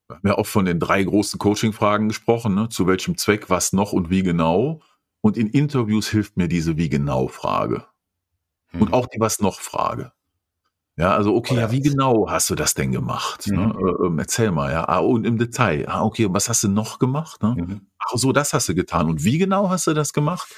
Wir 0.09 0.17
haben 0.17 0.29
ja 0.29 0.35
auch 0.39 0.47
von 0.47 0.65
den 0.65 0.81
drei 0.81 1.05
großen 1.05 1.39
Coaching-Fragen 1.39 2.09
gesprochen, 2.09 2.55
ne? 2.55 2.69
zu 2.71 2.87
welchem 2.87 3.17
Zweck, 3.19 3.51
was 3.51 3.73
noch 3.73 3.93
und 3.93 4.11
wie 4.11 4.23
genau. 4.23 4.81
Und 5.21 5.37
in 5.37 5.49
Interviews 5.49 6.09
hilft 6.09 6.37
mir 6.37 6.49
diese 6.49 6.77
Wie 6.77 6.89
genau 6.89 7.29
Frage. 7.29 7.85
Mhm. 8.73 8.83
Und 8.83 8.93
auch 8.93 9.07
die 9.07 9.21
Was 9.21 9.41
noch 9.41 9.61
Frage. 9.61 10.13
Ja, 10.97 11.15
also 11.15 11.37
okay, 11.37 11.55
ja, 11.55 11.71
wie 11.71 11.81
genau 11.81 12.29
hast 12.29 12.51
du 12.51 12.57
das 12.57 12.75
denn 12.75 12.91
gemacht? 12.91 13.47
Ne? 13.47 13.59
Mhm. 13.59 13.69
Ne? 13.69 13.97
Ähm, 14.05 14.19
erzähl 14.19 14.51
mal, 14.51 14.73
ja. 14.73 14.89
Ah, 14.89 14.99
und 14.99 15.25
im 15.25 15.39
Detail. 15.39 15.89
Ah, 15.89 16.03
okay, 16.03 16.27
was 16.29 16.49
hast 16.49 16.65
du 16.65 16.69
noch 16.69 16.99
gemacht? 16.99 17.41
Ne? 17.41 17.55
Mhm. 17.57 17.87
Ach 18.01 18.17
so, 18.17 18.33
das 18.33 18.53
hast 18.53 18.69
du 18.69 18.75
getan. 18.75 19.09
Und 19.09 19.23
wie 19.23 19.39
genau 19.39 19.71
hast 19.71 19.87
du 19.87 19.95
das 19.95 20.13
gemacht? 20.13 20.49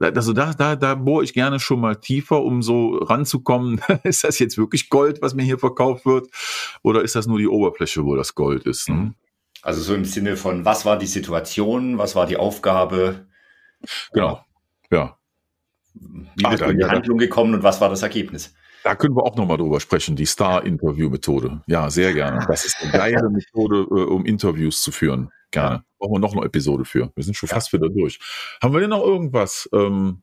Also 0.00 0.32
da, 0.32 0.52
da, 0.52 0.74
da 0.74 0.94
bohre 0.96 1.22
ich 1.22 1.32
gerne 1.32 1.60
schon 1.60 1.80
mal 1.80 1.94
tiefer, 1.94 2.42
um 2.42 2.62
so 2.62 2.96
ranzukommen. 2.96 3.80
ist 4.02 4.24
das 4.24 4.40
jetzt 4.40 4.58
wirklich 4.58 4.90
Gold, 4.90 5.22
was 5.22 5.34
mir 5.34 5.44
hier 5.44 5.58
verkauft 5.58 6.04
wird? 6.04 6.28
Oder 6.82 7.02
ist 7.02 7.14
das 7.14 7.28
nur 7.28 7.38
die 7.38 7.48
Oberfläche, 7.48 8.04
wo 8.04 8.16
das 8.16 8.34
Gold 8.34 8.64
ist? 8.66 8.88
Ne? 8.88 8.94
Mhm. 8.96 9.14
Also 9.62 9.82
so 9.82 9.94
im 9.94 10.04
Sinne 10.04 10.36
von, 10.36 10.64
was 10.64 10.84
war 10.84 10.98
die 10.98 11.06
Situation, 11.06 11.96
was 11.96 12.16
war 12.16 12.26
die 12.26 12.36
Aufgabe? 12.36 13.26
Genau, 14.12 14.44
ja. 14.90 15.16
Wie 16.36 16.44
bist 16.48 16.60
du 16.60 16.66
in 16.66 16.78
die 16.78 16.84
Handlung 16.84 17.18
gekommen 17.18 17.54
und 17.54 17.62
was 17.62 17.80
war 17.80 17.88
das 17.88 18.02
Ergebnis? 18.02 18.54
Da 18.84 18.94
können 18.94 19.16
wir 19.16 19.24
auch 19.24 19.36
nochmal 19.36 19.56
drüber 19.56 19.80
sprechen, 19.80 20.14
die 20.14 20.26
Star-Interview-Methode. 20.26 21.62
Ja, 21.66 21.90
sehr 21.90 22.12
gerne. 22.12 22.46
Das 22.46 22.64
ist 22.64 22.76
eine 22.80 22.92
geile 22.92 23.30
Methode, 23.30 23.78
äh, 23.90 24.04
um 24.04 24.24
Interviews 24.24 24.80
zu 24.80 24.92
führen. 24.92 25.30
Gerne. 25.50 25.82
Brauchen 25.98 26.14
wir 26.14 26.18
noch 26.20 26.36
eine 26.36 26.44
Episode 26.44 26.84
für. 26.84 27.10
Wir 27.16 27.24
sind 27.24 27.36
schon 27.36 27.48
fast 27.48 27.72
wieder 27.72 27.88
durch. 27.88 28.20
Haben 28.62 28.74
wir 28.74 28.80
denn 28.80 28.90
noch 28.90 29.02
irgendwas? 29.02 29.68
Ähm, 29.72 30.22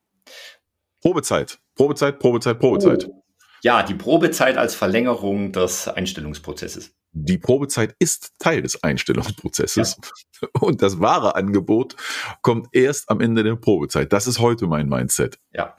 Probezeit. 1.02 1.60
Probezeit, 1.76 2.20
Probezeit, 2.20 2.60
Probezeit. 2.60 3.10
Oh. 3.10 3.24
Ja, 3.64 3.84
die 3.84 3.96
Probezeit 3.96 4.58
als 4.58 4.76
Verlängerung 4.76 5.52
des 5.52 5.88
Einstellungsprozesses. 5.88 6.96
Die 7.14 7.38
Probezeit 7.38 7.96
ist 8.00 8.34
Teil 8.40 8.62
des 8.62 8.84
Einstellungsprozesses. 8.84 9.98
Ja. 10.42 10.48
Und 10.60 10.82
das 10.82 11.00
wahre 11.00 11.36
Angebot 11.36 11.96
kommt 12.42 12.68
erst 12.72 13.10
am 13.10 13.22
Ende 13.22 13.44
der 13.44 13.56
Probezeit. 13.56 14.12
Das 14.12 14.28
ist 14.28 14.40
heute 14.40 14.68
mein 14.68 14.90
Mindset. 14.90 15.40
Ja, 15.54 15.78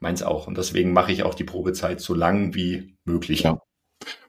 meins 0.00 0.22
auch. 0.22 0.48
Und 0.48 0.58
deswegen 0.58 0.92
mache 0.92 1.12
ich 1.12 1.22
auch 1.22 1.34
die 1.34 1.44
Probezeit 1.44 2.00
so 2.00 2.12
lang 2.14 2.54
wie 2.54 2.96
möglich. 3.04 3.42
Ja. 3.42 3.62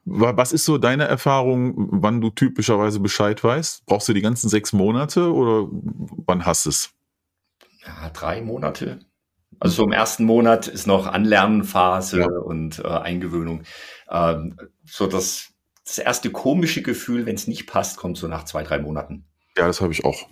Was 0.06 0.54
ist 0.54 0.66
so 0.66 0.78
deine 0.78 1.06
Erfahrung, 1.06 1.74
wann 1.92 2.22
du 2.22 2.30
typischerweise 2.30 3.00
Bescheid 3.00 3.44
weißt? 3.44 3.86
Brauchst 3.86 4.08
du 4.08 4.14
die 4.14 4.22
ganzen 4.22 4.50
sechs 4.50 4.72
Monate 4.74 5.34
oder 5.34 5.68
wann 5.72 6.46
hast 6.46 6.66
du 6.66 6.70
es? 6.70 6.92
Ja, 7.86 8.10
drei 8.10 8.42
Monate. 8.42 9.00
Also 9.60 9.76
so 9.76 9.84
im 9.86 9.94
ersten 9.94 10.26
Monat 10.26 10.68
ist 10.68 10.88
noch 10.88 11.08
Anlernphase 11.08 12.20
ja. 12.20 12.28
und 12.28 12.80
äh, 12.80 12.88
Eingewöhnung. 12.88 13.64
Ähm, 14.10 14.58
so 14.84 15.08
das, 15.08 15.53
das 15.86 15.98
erste 15.98 16.32
komische 16.32 16.82
Gefühl, 16.82 17.26
wenn 17.26 17.36
es 17.36 17.48
nicht 17.48 17.68
passt, 17.68 17.98
kommt 17.98 18.18
so 18.18 18.28
nach 18.28 18.46
zwei, 18.46 18.64
drei 18.64 18.80
Monaten. 18.80 19.26
Ja, 19.58 19.68
das 19.68 19.82
habe 19.82 19.92
ich 19.92 20.06
auch. 20.06 20.28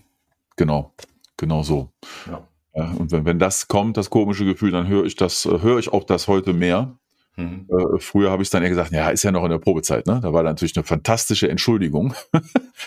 Genau. 0.56 0.94
Genau 1.38 1.64
so. 1.64 1.92
Ja. 2.28 2.48
Ja, 2.74 2.86
und 2.92 3.12
wenn, 3.12 3.26
wenn 3.26 3.40
das 3.40 3.68
kommt, 3.68 3.98
das 3.98 4.10
komische 4.10 4.46
Gefühl, 4.46 4.72
dann 4.72 4.88
höre 4.88 5.06
ich 5.06 5.16
das, 5.16 5.46
äh, 5.46 5.60
höre 5.62 5.80
ich 5.80 5.92
auch 5.92 6.06
das 6.06 6.28
heute 6.28 6.54
mehr. 6.54 6.98
Mhm. 7.36 7.68
Äh, 7.70 8.00
früher 8.00 8.32
habe 8.32 8.44
ich 8.44 8.50
dann 8.50 8.64
eher 8.64 8.70
gesagt, 8.70 8.92
ja, 8.92 9.10
ist 9.10 9.24
ja 9.24 9.32
noch 9.32 9.44
in 9.44 9.50
der 9.50 9.60
Probezeit, 9.60 10.06
ne? 10.06 10.20
Da 10.22 10.32
war 10.34 10.44
natürlich 10.44 10.76
eine 10.78 10.86
fantastische 10.86 11.50
Entschuldigung, 11.50 12.14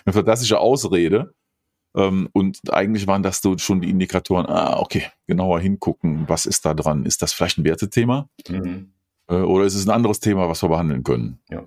eine 0.07 0.12
fantastische 0.12 0.59
Ausrede. 0.59 1.35
Ähm, 1.96 2.29
und 2.33 2.72
eigentlich 2.72 3.07
waren 3.07 3.22
das 3.22 3.40
so 3.40 3.57
schon 3.59 3.81
die 3.81 3.90
Indikatoren, 3.90 4.46
ah, 4.46 4.79
okay, 4.81 5.07
genauer 5.27 5.61
hingucken, 5.61 6.24
was 6.29 6.46
ist 6.46 6.64
da 6.64 6.74
dran? 6.74 7.05
Ist 7.05 7.22
das 7.22 7.33
vielleicht 7.33 7.59
ein 7.59 7.64
Wertethema? 7.64 8.29
Mhm. 8.48 8.92
Äh, 9.29 9.35
oder 9.35 9.64
ist 9.64 9.74
es 9.74 9.87
ein 9.87 9.90
anderes 9.90 10.20
Thema, 10.20 10.48
was 10.48 10.62
wir 10.62 10.68
behandeln 10.70 11.05
können? 11.05 11.40
Ja. 11.50 11.62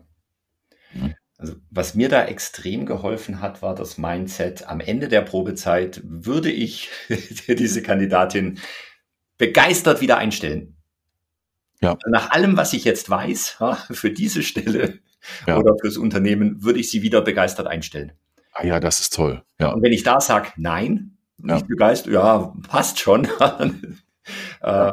Ja. 1.01 1.09
Also 1.39 1.55
was 1.69 1.93
mir 1.93 2.09
da 2.09 2.25
extrem 2.25 2.87
geholfen 2.87 3.41
hat, 3.41 3.61
war 3.61 3.75
das 3.75 3.99
Mindset. 3.99 4.67
Am 4.67 4.79
Ende 4.79 5.07
der 5.07 5.21
Probezeit 5.21 6.01
würde 6.03 6.51
ich 6.51 6.89
diese 7.47 7.83
Kandidatin 7.83 8.59
begeistert 9.37 10.01
wieder 10.01 10.17
einstellen. 10.17 10.75
Ja. 11.79 11.95
Nach 12.07 12.31
allem, 12.31 12.57
was 12.57 12.73
ich 12.73 12.85
jetzt 12.85 13.09
weiß, 13.09 13.57
für 13.91 14.09
diese 14.09 14.41
Stelle 14.41 14.99
ja. 15.45 15.57
oder 15.57 15.75
fürs 15.79 15.97
Unternehmen, 15.97 16.63
würde 16.63 16.79
ich 16.79 16.89
sie 16.89 17.03
wieder 17.03 17.21
begeistert 17.21 17.67
einstellen. 17.67 18.13
Ah 18.53 18.65
ja, 18.65 18.79
das 18.79 18.99
ist 18.99 19.13
toll. 19.13 19.43
Ja. 19.59 19.73
Und 19.73 19.83
wenn 19.83 19.93
ich 19.93 20.01
da 20.01 20.19
sage, 20.19 20.49
nein, 20.55 21.17
nicht 21.37 21.61
ja. 21.61 21.67
begeistert, 21.67 22.13
ja, 22.13 22.51
passt 22.67 22.99
schon, 22.99 23.27
äh, 24.61 24.91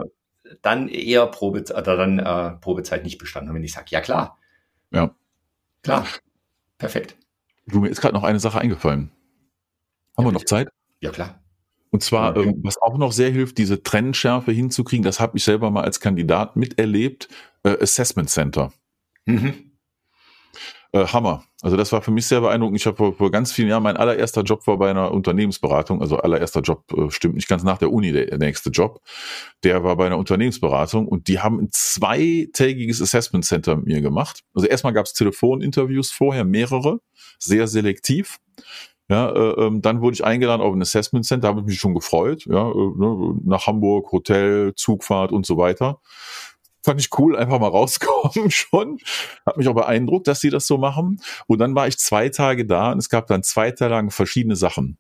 dann 0.61 0.89
eher 0.89 1.27
Probe, 1.29 1.61
oder 1.63 1.97
dann 1.97 2.19
äh, 2.19 2.51
Probezeit 2.61 3.03
nicht 3.03 3.17
bestanden. 3.17 3.49
Und 3.49 3.57
wenn 3.57 3.65
ich 3.65 3.73
sage, 3.73 3.87
ja 3.89 4.03
klar, 4.03 4.37
ja. 4.91 5.15
Klar, 5.85 6.07
Perfekt. 6.79 7.17
Du, 7.67 7.81
mir 7.81 7.89
ist 7.89 8.01
gerade 8.01 8.15
noch 8.15 8.25
eine 8.25 8.41
Sache 8.41 8.61
eingefallen. 8.61 9.11
Haben 10.17 10.25
ja, 10.27 10.31
wir 10.31 10.33
noch 10.33 10.45
Zeit? 10.45 10.69
Ja, 11.01 11.11
klar. 11.11 11.43
Und 11.91 12.03
zwar, 12.03 12.37
okay. 12.37 12.49
ähm, 12.49 12.61
was 12.63 12.77
auch 12.83 12.99
noch 12.99 13.13
sehr 13.13 13.31
hilft, 13.31 13.57
diese 13.57 13.83
Trennschärfe 13.83 14.53
hinzukriegen, 14.53 15.05
das 15.05 15.21
habe 15.21 15.39
ich 15.39 15.45
selber 15.45 15.71
mal 15.71 15.85
als 15.85 16.01
Kandidat 16.01 16.57
miterlebt, 16.57 17.29
äh, 17.63 17.77
Assessment 17.81 18.29
Center. 18.29 18.73
Mhm. 19.27 19.71
Äh, 20.95 21.07
Hammer. 21.09 21.43
Also 21.61 21.77
das 21.77 21.91
war 21.91 22.03
für 22.03 22.13
mich 22.13 22.25
sehr 22.27 22.41
beeindruckend. 22.41 22.79
Ich 22.79 22.87
habe 22.87 22.97
vor, 22.97 23.15
vor, 23.15 23.31
ganz 23.33 23.51
vielen 23.51 23.69
Jahren, 23.69 23.83
mein 23.83 23.97
allererster 23.97 24.43
Job 24.43 24.65
war 24.69 24.79
bei 24.79 24.91
einer 24.91 25.11
Unternehmensberatung, 25.11 26.01
also 26.01 26.19
allererster 26.19 26.61
Job 26.61 26.85
äh, 26.97 27.11
stimmt 27.11 27.35
nicht 27.35 27.49
ganz 27.49 27.65
nach 27.65 27.79
der 27.79 27.91
Uni, 27.91 28.13
der, 28.13 28.39
nächste 28.39 28.71
Job. 28.71 29.01
Der 29.65 29.83
war 29.83 29.97
bei 29.97 30.07
einer 30.07 30.19
Unternehmensberatung 30.19 31.09
und 31.09 31.27
die 31.27 31.41
haben 31.41 31.59
ein 31.59 31.69
zweitägiges 31.73 33.03
Assessment 33.03 33.45
Center 33.45 33.75
mit 33.75 33.87
mir 33.87 34.03
gemacht. 34.03 34.43
Also 34.55 34.69
erstmal 34.69 34.93
gab 34.93 35.07
es 35.07 35.15
Telefoninterviews 35.15 36.13
vorher, 36.13 36.45
mehrere, 36.45 37.01
sehr 37.41 37.67
selektiv. 37.67 38.39
Ja, 39.09 39.31
äh, 39.31 39.67
ähm, 39.67 39.83
dann 39.83 40.01
wurde 40.01 40.15
ich 40.15 40.25
eingeladen 40.25 40.63
auf 40.63 40.73
ein 40.75 40.81
Assessment 40.81 41.27
Center, 41.27 41.49
habe 41.49 41.61
ich 41.61 41.67
mich 41.67 41.81
schon 41.81 41.95
gefreut, 41.95 42.47
ja, 42.47 42.71
äh, 42.71 42.75
ne, 42.97 43.35
nach 43.45 43.67
Hamburg, 43.67 44.13
Hotel, 44.13 44.75
Zugfahrt 44.77 45.33
und 45.33 45.45
so 45.45 45.57
weiter 45.57 45.99
fand 46.85 47.01
ich 47.01 47.09
cool, 47.19 47.37
einfach 47.37 47.59
mal 47.59 47.69
rauskommen 47.69 48.51
schon. 48.51 48.99
Hat 49.47 49.57
mich 49.57 49.67
auch 49.69 49.75
beeindruckt, 49.75 50.29
dass 50.29 50.41
sie 50.41 50.51
das 50.51 50.67
so 50.67 50.79
machen. 50.79 51.21
Und 51.47 51.59
dann 51.59 51.75
war 51.75 51.89
ich 51.89 51.99
zwei 51.99 52.29
Tage 52.29 52.67
da 52.67 52.93
und 52.93 52.99
es 52.99 53.09
gab 53.09 53.27
dann 53.27 53.43
zwei 53.43 53.71
Tage 53.71 53.95
lang 53.95 54.11
verschiedene 54.11 54.55
Sachen. 54.55 54.99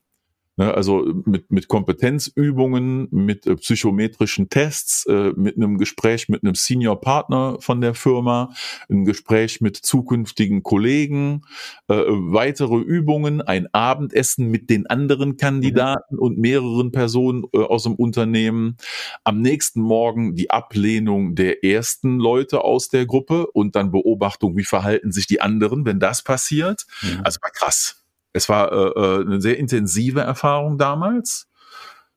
Ne, 0.56 0.72
also 0.72 1.04
mit, 1.24 1.50
mit 1.50 1.66
Kompetenzübungen, 1.66 3.08
mit 3.10 3.44
äh, 3.44 3.56
psychometrischen 3.56 4.48
Tests, 4.48 5.04
äh, 5.06 5.32
mit 5.34 5.56
einem 5.56 5.78
Gespräch 5.78 6.28
mit 6.28 6.44
einem 6.44 6.54
Senior 6.54 7.00
Partner 7.00 7.56
von 7.58 7.80
der 7.80 7.94
Firma, 7.94 8.54
ein 8.88 9.04
Gespräch 9.04 9.60
mit 9.60 9.76
zukünftigen 9.76 10.62
Kollegen, 10.62 11.42
äh, 11.88 11.94
weitere 11.96 12.76
Übungen, 12.76 13.42
ein 13.42 13.66
Abendessen 13.72 14.48
mit 14.48 14.70
den 14.70 14.86
anderen 14.86 15.36
Kandidaten 15.36 16.20
und 16.20 16.38
mehreren 16.38 16.92
Personen 16.92 17.42
aus 17.52 17.82
dem 17.82 17.96
Unternehmen. 17.96 18.76
Am 19.24 19.40
nächsten 19.40 19.80
Morgen 19.80 20.36
die 20.36 20.50
Ablehnung 20.50 21.34
der 21.34 21.64
ersten 21.64 22.18
Leute 22.20 22.62
aus 22.62 22.88
der 22.90 23.06
Gruppe 23.06 23.48
und 23.48 23.74
dann 23.74 23.90
Beobachtung, 23.90 24.56
wie 24.56 24.64
verhalten 24.64 25.10
sich 25.10 25.26
die 25.26 25.40
anderen, 25.40 25.84
wenn 25.84 25.98
das 25.98 26.22
passiert. 26.22 26.86
Mhm. 27.02 27.22
Also 27.24 27.40
war 27.42 27.50
krass. 27.50 28.03
Es 28.34 28.48
war 28.48 28.70
äh, 28.72 28.76
äh, 28.76 29.20
eine 29.22 29.40
sehr 29.40 29.58
intensive 29.58 30.20
Erfahrung 30.20 30.76
damals. 30.76 31.48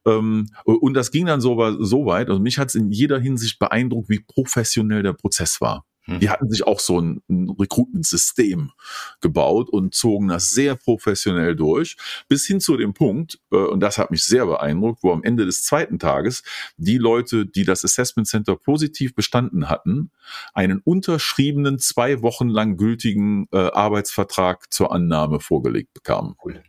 Ähm, 0.06 0.48
und 0.66 0.94
das 0.94 1.12
ging 1.12 1.28
dann 1.28 1.42
so, 1.42 1.84
so 1.84 2.06
weit, 2.06 2.30
also 2.30 2.42
mich 2.42 2.58
hat 2.58 2.70
es 2.70 2.76
in 2.76 2.92
jeder 2.92 3.20
Hinsicht 3.20 3.60
beeindruckt, 3.60 4.10
wie 4.10 4.20
professionell 4.20 5.04
der 5.04 5.14
Prozess 5.14 5.62
war. 5.62 5.86
Die 6.08 6.26
mhm. 6.26 6.30
hatten 6.30 6.50
sich 6.50 6.66
auch 6.66 6.80
so 6.80 7.02
ein, 7.02 7.22
ein 7.30 7.50
Recruitment-System 7.50 8.72
gebaut 9.20 9.70
und 9.70 9.94
zogen 9.94 10.30
das 10.30 10.52
sehr 10.52 10.76
professionell 10.76 11.56
durch, 11.56 11.98
bis 12.30 12.46
hin 12.46 12.62
zu 12.62 12.78
dem 12.78 12.94
Punkt, 12.94 13.40
äh, 13.52 13.58
und 13.58 13.82
das 13.82 13.98
hat 13.98 14.10
mich 14.10 14.24
sehr 14.24 14.46
beeindruckt, 14.46 15.04
wo 15.04 15.12
am 15.12 15.24
Ende 15.24 15.46
des 15.46 15.64
zweiten 15.64 16.00
Tages 16.00 16.44
die 16.78 16.98
Leute, 16.98 17.46
die 17.46 17.66
das 17.66 17.84
Assessment 17.84 18.28
Center 18.28 18.56
positiv 18.56 19.16
bestanden 19.16 19.70
hatten, 19.70 20.12
einen 20.54 20.80
unterschriebenen, 20.80 21.78
zwei 21.80 22.22
Wochen 22.22 22.48
lang 22.48 22.78
gültigen 22.78 23.48
äh, 23.52 23.58
Arbeitsvertrag 23.58 24.72
zur 24.72 24.94
Annahme 24.94 25.42
vorgelegt 25.42 25.94
bekamen. 25.94 26.36
Cool. 26.44 26.64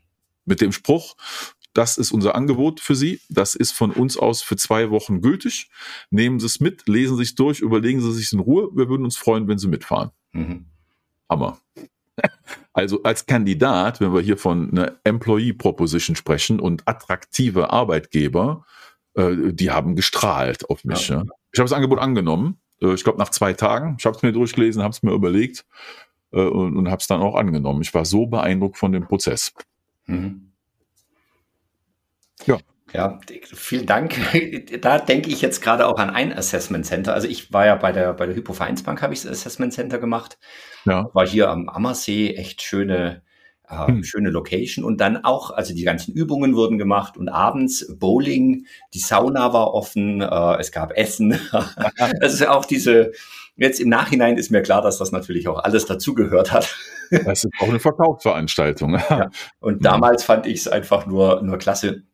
Mit 0.45 0.61
dem 0.61 0.73
Spruch, 0.73 1.15
das 1.75 1.99
ist 1.99 2.13
unser 2.13 2.35
Angebot 2.35 2.81
für 2.81 2.95
Sie. 2.95 3.21
Das 3.29 3.55
ist 3.55 3.73
von 3.73 3.91
uns 3.91 4.17
aus 4.17 4.43
für 4.43 4.57
zwei 4.57 4.91
Wochen 4.91 5.21
gültig. 5.21 5.71
Nehmen 6.11 6.41
Sie 6.41 6.47
es 6.47 6.61
mit, 6.61 6.89
lesen 6.89 7.17
Sie 7.17 7.23
es 7.23 7.35
durch, 7.35 7.61
überlegen 7.61 8.01
Sie 8.01 8.13
sich 8.13 8.33
in 8.33 8.41
Ruhe. 8.41 8.71
Wir 8.75 8.89
würden 8.89 9.05
uns 9.05 9.17
freuen, 9.17 9.49
wenn 9.49 9.59
Sie 9.59 9.69
mitfahren. 9.69 10.11
Mhm. 10.33 10.67
Hammer. 11.29 11.59
Also 12.73 13.03
als 13.03 13.27
Kandidat, 13.27 14.01
wenn 14.01 14.15
wir 14.15 14.21
hier 14.21 14.37
von 14.37 14.71
einer 14.71 14.93
Employee 15.03 15.53
Proposition 15.53 16.15
sprechen 16.15 16.61
und 16.61 16.87
attraktive 16.87 17.73
Arbeitgeber, 17.73 18.65
äh, 19.15 19.53
die 19.53 19.73
haben 19.73 19.97
gestrahlt 19.97 20.71
auf 20.71 20.85
mich. 20.85 21.09
Ja. 21.09 21.17
Ja. 21.17 21.23
Ich 21.53 21.59
habe 21.59 21.69
das 21.69 21.73
Angebot 21.73 21.99
angenommen. 21.99 22.61
Äh, 22.81 22.95
ich 22.95 23.03
glaube 23.03 23.19
nach 23.19 23.31
zwei 23.31 23.53
Tagen. 23.53 23.97
Ich 23.99 24.07
habe 24.07 24.17
es 24.17 24.23
mir 24.23 24.33
durchgelesen, 24.33 24.83
habe 24.83 24.93
es 24.93 25.03
mir 25.03 25.13
überlegt 25.13 25.67
äh, 26.33 26.41
und, 26.41 26.77
und 26.77 26.89
habe 26.89 27.01
es 27.01 27.09
dann 27.09 27.21
auch 27.21 27.35
angenommen. 27.35 27.83
Ich 27.83 27.93
war 27.95 28.05
so 28.05 28.27
beeindruckt 28.27 28.77
von 28.77 28.93
dem 28.93 29.07
Prozess. 29.07 29.53
Mhm. 30.07 30.48
Ja. 32.49 32.59
Ja, 32.95 33.21
vielen 33.43 33.85
Dank. 33.85 34.17
Da 34.81 34.99
denke 34.99 35.29
ich 35.29 35.43
jetzt 35.43 35.61
gerade 35.61 35.87
auch 35.87 35.99
an 35.99 36.09
ein 36.09 36.33
Assessment 36.33 36.87
Center. 36.87 37.13
Also 37.13 37.29
ich 37.29 37.53
war 37.53 37.67
ja 37.67 37.75
bei 37.75 37.93
der, 37.93 38.15
bei 38.15 38.25
der 38.25 38.35
Hypo 38.35 38.55
Vereinsbank, 38.55 39.03
habe 39.03 39.13
ich 39.13 39.23
das 39.23 39.31
Assessment 39.31 39.75
Center 39.75 39.99
gemacht. 39.99 40.39
Ja. 40.87 41.11
War 41.13 41.27
hier 41.27 41.51
am 41.51 41.69
Ammersee, 41.69 42.35
echt 42.35 42.63
schöne, 42.63 43.21
äh, 43.69 43.89
hm. 43.89 44.05
schöne 44.05 44.31
Location. 44.31 44.87
Und 44.87 45.03
dann 45.03 45.23
auch, 45.23 45.51
also 45.51 45.75
die 45.75 45.85
ganzen 45.85 46.15
Übungen 46.15 46.57
wurden 46.57 46.79
gemacht 46.79 47.19
und 47.19 47.29
abends 47.29 47.95
Bowling, 47.99 48.65
die 48.95 49.01
Sauna 49.01 49.53
war 49.53 49.75
offen, 49.75 50.23
äh, 50.23 50.57
es 50.59 50.73
gab 50.73 50.97
Essen. 50.97 51.39
das 52.21 52.33
ist 52.33 52.47
auch 52.47 52.65
diese, 52.65 53.13
jetzt 53.57 53.81
im 53.81 53.91
Nachhinein 53.91 54.39
ist 54.39 54.51
mir 54.51 54.63
klar, 54.63 54.81
dass 54.81 54.97
das 54.97 55.13
natürlich 55.13 55.47
auch 55.49 55.59
alles 55.59 55.85
dazugehört 55.85 56.53
hat. 56.53 56.75
Das 57.11 57.45
ist 57.45 57.53
auch 57.61 57.69
eine 57.69 57.81
Verkaufsveranstaltung. 57.81 58.95
ja. 59.11 59.29
Und 59.61 59.85
damals 59.85 60.25
fand 60.25 60.47
ich 60.47 60.61
es 60.61 60.69
einfach 60.69 61.07
nur, 61.07 61.43
nur 61.43 61.59
klasse 61.59 62.05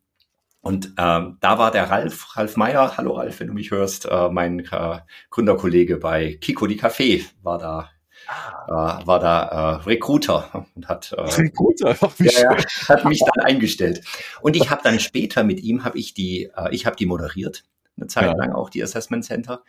und 0.65 0.95
ähm, 0.97 1.37
da 1.41 1.59
war 1.59 1.71
der 1.71 1.91
Ralf, 1.91 2.37
Ralf 2.37 2.57
Meyer, 2.57 2.97
hallo 2.97 3.13
Ralf, 3.13 3.39
wenn 3.39 3.49
du 3.49 3.53
mich 3.53 3.71
hörst, 3.71 4.07
äh, 4.07 4.29
mein 4.31 4.61
äh, 4.61 4.99
Gründerkollege 5.31 5.99
bei 5.99 6.39
Kiko 6.41 6.67
die 6.67 6.81
Café, 6.81 7.25
war 7.43 7.59
da 7.59 7.91
ah. 8.27 9.01
äh, 9.03 9.07
war 9.07 9.21
da 9.21 9.43
äh, 9.43 9.75
Recruiter 9.85 10.67
und 10.75 10.89
hat 10.89 11.13
äh, 11.13 11.21
Recruiter 11.21 11.95
ja, 12.19 12.57
hat 12.89 13.05
mich 13.05 13.21
dann 13.21 13.45
eingestellt 13.45 14.03
und 14.41 14.57
ich 14.57 14.71
habe 14.71 14.81
dann 14.83 14.99
später 15.01 15.45
mit 15.45 15.61
ihm 15.61 15.85
habe 15.85 15.99
ich 15.99 16.15
die 16.15 16.51
äh, 16.57 16.75
ich 16.75 16.87
habe 16.87 16.97
die 16.97 17.07
moderiert 17.07 17.65
eine 17.97 18.07
Zeit 18.07 18.25
ja. 18.25 18.33
lang 18.33 18.53
auch 18.53 18.71
die 18.71 18.83
Assessment 18.83 19.25
Center. 19.25 19.63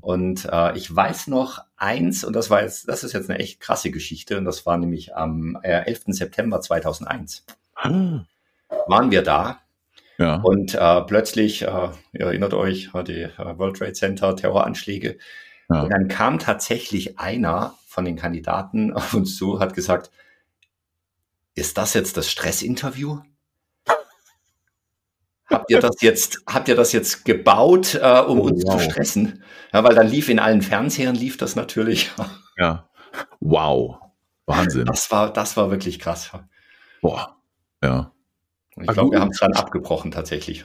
Und 0.00 0.48
äh, 0.50 0.76
ich 0.76 0.94
weiß 0.94 1.26
noch 1.26 1.58
eins, 1.76 2.24
und 2.24 2.34
das 2.34 2.50
war 2.50 2.62
jetzt, 2.62 2.88
das 2.88 3.04
ist 3.04 3.12
jetzt 3.12 3.28
eine 3.28 3.38
echt 3.38 3.60
krasse 3.60 3.90
Geschichte, 3.90 4.38
und 4.38 4.46
das 4.46 4.64
war 4.64 4.78
nämlich 4.78 5.14
am 5.14 5.58
äh, 5.62 5.84
11. 5.84 6.04
September 6.08 6.60
2001. 6.60 7.44
Hm. 7.76 8.26
Waren 8.86 9.10
wir 9.10 9.22
da 9.22 9.61
ja. 10.22 10.36
Und 10.36 10.74
äh, 10.74 11.02
plötzlich, 11.02 11.62
äh, 11.62 11.88
ihr 12.12 12.26
erinnert 12.26 12.54
euch, 12.54 12.90
die 13.06 13.22
äh, 13.22 13.58
World 13.58 13.76
Trade 13.76 13.92
Center, 13.92 14.36
Terroranschläge. 14.36 15.18
Ja. 15.68 15.82
Und 15.82 15.90
dann 15.90 16.08
kam 16.08 16.38
tatsächlich 16.38 17.18
einer 17.18 17.74
von 17.86 18.04
den 18.04 18.16
Kandidaten 18.16 18.92
auf 18.94 19.14
uns 19.14 19.36
zu, 19.36 19.58
hat 19.60 19.74
gesagt, 19.74 20.10
ist 21.54 21.76
das 21.76 21.94
jetzt 21.94 22.16
das 22.16 22.30
Stressinterview? 22.30 23.20
habt 25.50 25.70
ihr 25.70 25.80
das 25.80 26.00
jetzt, 26.00 26.38
habt 26.46 26.68
ihr 26.68 26.76
das 26.76 26.92
jetzt 26.92 27.24
gebaut, 27.24 27.94
äh, 27.94 28.20
um 28.20 28.40
oh, 28.40 28.44
uns 28.44 28.64
wow. 28.64 28.82
zu 28.82 28.90
stressen? 28.90 29.42
Ja, 29.72 29.84
weil 29.84 29.94
dann 29.94 30.08
lief 30.08 30.28
in 30.28 30.38
allen 30.38 30.62
Fernsehern 30.62 31.14
lief 31.14 31.36
das 31.36 31.56
natürlich. 31.56 32.10
Ja. 32.58 32.86
Wow. 33.40 33.96
Wahnsinn. 34.44 34.84
Das 34.84 35.10
war, 35.10 35.32
das 35.32 35.56
war 35.56 35.70
wirklich 35.70 35.98
krass. 35.98 36.32
Boah. 37.00 37.38
Ja. 37.82 38.11
Ich 38.80 38.86
glaube, 38.88 39.12
wir 39.12 39.20
haben 39.20 39.30
es 39.30 39.38
dann 39.38 39.52
abgebrochen 39.52 40.10
tatsächlich. 40.10 40.64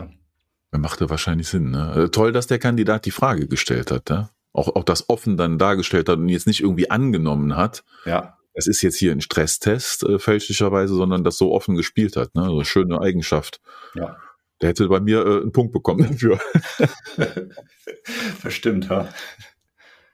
Machte 0.71 1.09
wahrscheinlich 1.09 1.47
Sinn. 1.47 1.71
Ne? 1.71 2.05
Äh, 2.05 2.09
toll, 2.09 2.31
dass 2.31 2.47
der 2.47 2.59
Kandidat 2.59 3.05
die 3.05 3.11
Frage 3.11 3.47
gestellt 3.47 3.91
hat. 3.91 4.09
Ne? 4.09 4.29
Auch, 4.53 4.75
auch 4.75 4.83
das 4.83 5.09
offen 5.09 5.37
dann 5.37 5.57
dargestellt 5.57 6.09
hat 6.09 6.17
und 6.17 6.29
jetzt 6.29 6.47
nicht 6.47 6.61
irgendwie 6.61 6.89
angenommen 6.89 7.55
hat. 7.55 7.83
Ja. 8.05 8.37
Es 8.53 8.67
ist 8.67 8.81
jetzt 8.81 8.97
hier 8.97 9.11
ein 9.11 9.21
Stresstest 9.21 10.03
äh, 10.03 10.19
fälschlicherweise, 10.19 10.95
sondern 10.95 11.23
das 11.23 11.37
so 11.37 11.53
offen 11.53 11.75
gespielt 11.75 12.15
hat. 12.15 12.33
Ne? 12.35 12.43
Also 12.43 12.63
schöne 12.63 12.99
Eigenschaft. 12.99 13.61
Ja. 13.93 14.17
Der 14.61 14.69
hätte 14.69 14.87
bei 14.87 14.99
mir 14.99 15.25
äh, 15.25 15.41
einen 15.41 15.51
Punkt 15.51 15.73
bekommen 15.73 16.07
dafür. 16.09 16.39
Verstimmt, 18.39 18.89
ja. 18.89 19.09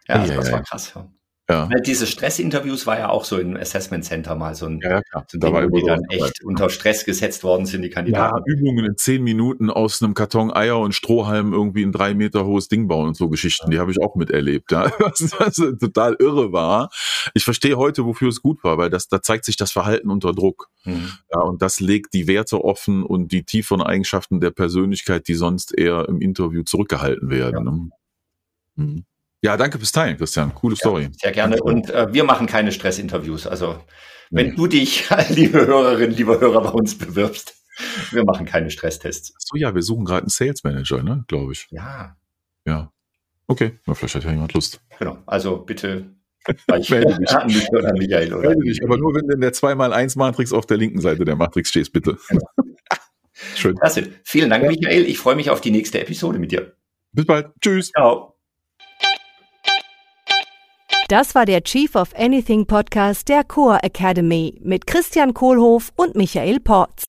Ja, 0.07 0.17
das, 0.25 0.35
das 0.35 0.51
war 0.51 0.63
krass. 0.63 0.93
Ja. 0.95 1.09
Ja. 1.53 1.69
Diese 1.85 2.07
Stressinterviews 2.07 2.87
war 2.87 2.97
ja 2.97 3.09
auch 3.09 3.23
so 3.23 3.37
im 3.37 3.55
Assessment 3.55 4.03
Center 4.03 4.35
mal 4.35 4.55
so 4.55 4.65
ein, 4.65 4.79
ja, 4.81 5.01
klar. 5.01 5.25
So 5.29 5.37
ein 5.37 5.41
Ding, 5.41 5.71
wo 5.71 5.77
die 5.77 5.85
dann 5.85 6.01
echt 6.09 6.43
unter 6.43 6.69
Stress 6.69 7.05
gesetzt 7.05 7.43
worden 7.43 7.65
sind, 7.65 7.83
die 7.83 7.89
Kandidaten. 7.89 8.43
Ja, 8.45 8.53
Übungen 8.53 8.85
in 8.85 8.97
zehn 8.97 9.23
Minuten 9.23 9.69
aus 9.69 10.01
einem 10.01 10.13
Karton 10.13 10.51
Eier 10.51 10.79
und 10.79 10.93
Strohhalm 10.93 11.53
irgendwie 11.53 11.83
ein 11.83 11.91
drei 11.91 12.13
Meter 12.13 12.45
hohes 12.45 12.67
Ding 12.67 12.87
bauen 12.87 13.09
und 13.09 13.17
so 13.17 13.29
Geschichten, 13.29 13.69
die 13.69 13.79
habe 13.79 13.91
ich 13.91 14.01
auch 14.01 14.15
miterlebt, 14.15 14.71
ja. 14.71 14.91
Was, 14.99 15.35
was 15.37 15.55
total 15.55 16.15
irre 16.19 16.53
war. 16.53 16.89
Ich 17.33 17.43
verstehe 17.43 17.77
heute, 17.77 18.05
wofür 18.05 18.29
es 18.29 18.41
gut 18.41 18.63
war, 18.63 18.77
weil 18.77 18.89
das, 18.89 19.07
da 19.07 19.21
zeigt 19.21 19.45
sich 19.45 19.57
das 19.57 19.71
Verhalten 19.71 20.09
unter 20.09 20.33
Druck. 20.33 20.69
Mhm. 20.85 21.11
Ja, 21.31 21.41
und 21.41 21.61
das 21.61 21.79
legt 21.79 22.13
die 22.13 22.27
Werte 22.27 22.63
offen 22.63 23.03
und 23.03 23.31
die 23.31 23.43
tieferen 23.43 23.81
Eigenschaften 23.81 24.39
der 24.39 24.51
Persönlichkeit, 24.51 25.27
die 25.27 25.33
sonst 25.33 25.77
eher 25.77 26.07
im 26.07 26.21
Interview 26.21 26.63
zurückgehalten 26.63 27.29
werden. 27.29 27.63
Ne? 27.63 27.89
Mhm. 28.75 29.05
Ja, 29.43 29.57
danke 29.57 29.77
fürs 29.77 29.91
Teilen, 29.91 30.17
Christian. 30.17 30.55
Coole 30.55 30.77
Story. 30.77 31.09
sehr 31.11 31.33
gerne. 31.33 31.61
Und 31.61 31.89
äh, 31.89 32.07
wir 32.13 32.23
machen 32.23 32.47
keine 32.47 32.71
Stressinterviews. 32.71 33.45
Also 33.45 33.77
wenn 34.31 34.51
nee. 34.51 34.55
du 34.55 34.67
dich, 34.67 35.09
liebe 35.29 35.67
Hörerin, 35.67 36.11
lieber 36.11 36.39
Hörer, 36.39 36.61
bei 36.61 36.69
uns 36.69 36.97
bewirbst, 36.97 37.53
wir 38.11 38.23
machen 38.23 38.45
keine 38.45 38.71
Stresstests. 38.71 39.33
So 39.37 39.57
ja, 39.57 39.75
wir 39.75 39.81
suchen 39.81 40.05
gerade 40.05 40.21
einen 40.21 40.29
Sales 40.29 40.63
Manager, 40.63 41.03
ne, 41.03 41.25
glaube 41.27 41.51
ich. 41.51 41.67
Ja. 41.71 42.15
Ja. 42.65 42.91
Okay, 43.47 43.77
Na, 43.85 43.93
vielleicht 43.93 44.15
hat 44.15 44.23
ja 44.23 44.31
jemand 44.31 44.53
Lust. 44.53 44.79
Genau. 44.97 45.17
Also 45.25 45.57
bitte 45.57 46.05
ich 46.79 46.89
melde 46.89 47.17
dich. 47.19 47.45
mich 47.45 47.69
oder 47.69 47.91
Michael 47.91 48.33
oder 48.33 48.49
melde 48.49 48.63
dich, 48.63 48.81
aber 48.81 48.97
nur 48.97 49.13
wenn 49.13 49.27
du 49.27 49.35
in 49.35 49.41
der 49.41 49.51
2x1 49.51 50.17
Matrix 50.17 50.53
auf 50.53 50.65
der 50.65 50.77
linken 50.77 51.01
Seite 51.01 51.25
der 51.25 51.35
Matrix 51.35 51.67
stehst, 51.67 51.91
bitte. 51.91 52.17
Genau. 52.29 52.47
Schön. 53.55 53.75
Klasse. 53.75 54.09
Vielen 54.23 54.49
Dank, 54.49 54.65
Michael. 54.65 55.05
Ich 55.05 55.17
freue 55.17 55.35
mich 55.35 55.49
auf 55.49 55.59
die 55.59 55.71
nächste 55.71 55.99
Episode 55.99 56.39
mit 56.39 56.53
dir. 56.53 56.77
Bis 57.11 57.25
bald. 57.25 57.51
Tschüss. 57.61 57.91
Ciao. 57.91 58.32
Das 61.09 61.35
war 61.35 61.45
der 61.45 61.63
Chief 61.63 61.95
of 61.95 62.15
Anything 62.15 62.65
Podcast 62.65 63.27
der 63.27 63.43
Core 63.43 63.83
Academy 63.83 64.57
mit 64.63 64.87
Christian 64.87 65.33
Kohlhoff 65.33 65.91
und 65.95 66.15
Michael 66.15 66.61
Porz. 66.61 67.03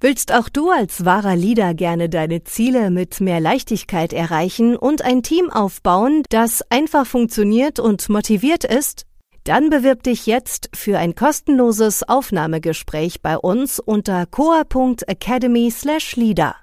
Willst 0.00 0.32
auch 0.32 0.48
du 0.48 0.70
als 0.70 1.04
wahrer 1.04 1.34
Leader 1.36 1.74
gerne 1.74 2.08
deine 2.08 2.44
Ziele 2.44 2.90
mit 2.90 3.20
mehr 3.20 3.40
Leichtigkeit 3.40 4.12
erreichen 4.12 4.76
und 4.76 5.02
ein 5.02 5.22
Team 5.22 5.50
aufbauen, 5.50 6.22
das 6.28 6.62
einfach 6.70 7.06
funktioniert 7.06 7.80
und 7.80 8.08
motiviert 8.08 8.64
ist? 8.64 9.06
Dann 9.44 9.70
bewirb 9.70 10.04
dich 10.04 10.26
jetzt 10.26 10.70
für 10.74 10.98
ein 10.98 11.16
kostenloses 11.16 12.08
Aufnahmegespräch 12.08 13.22
bei 13.22 13.36
uns 13.36 13.80
unter 13.80 14.24
coa.academy/leader. 14.26 16.61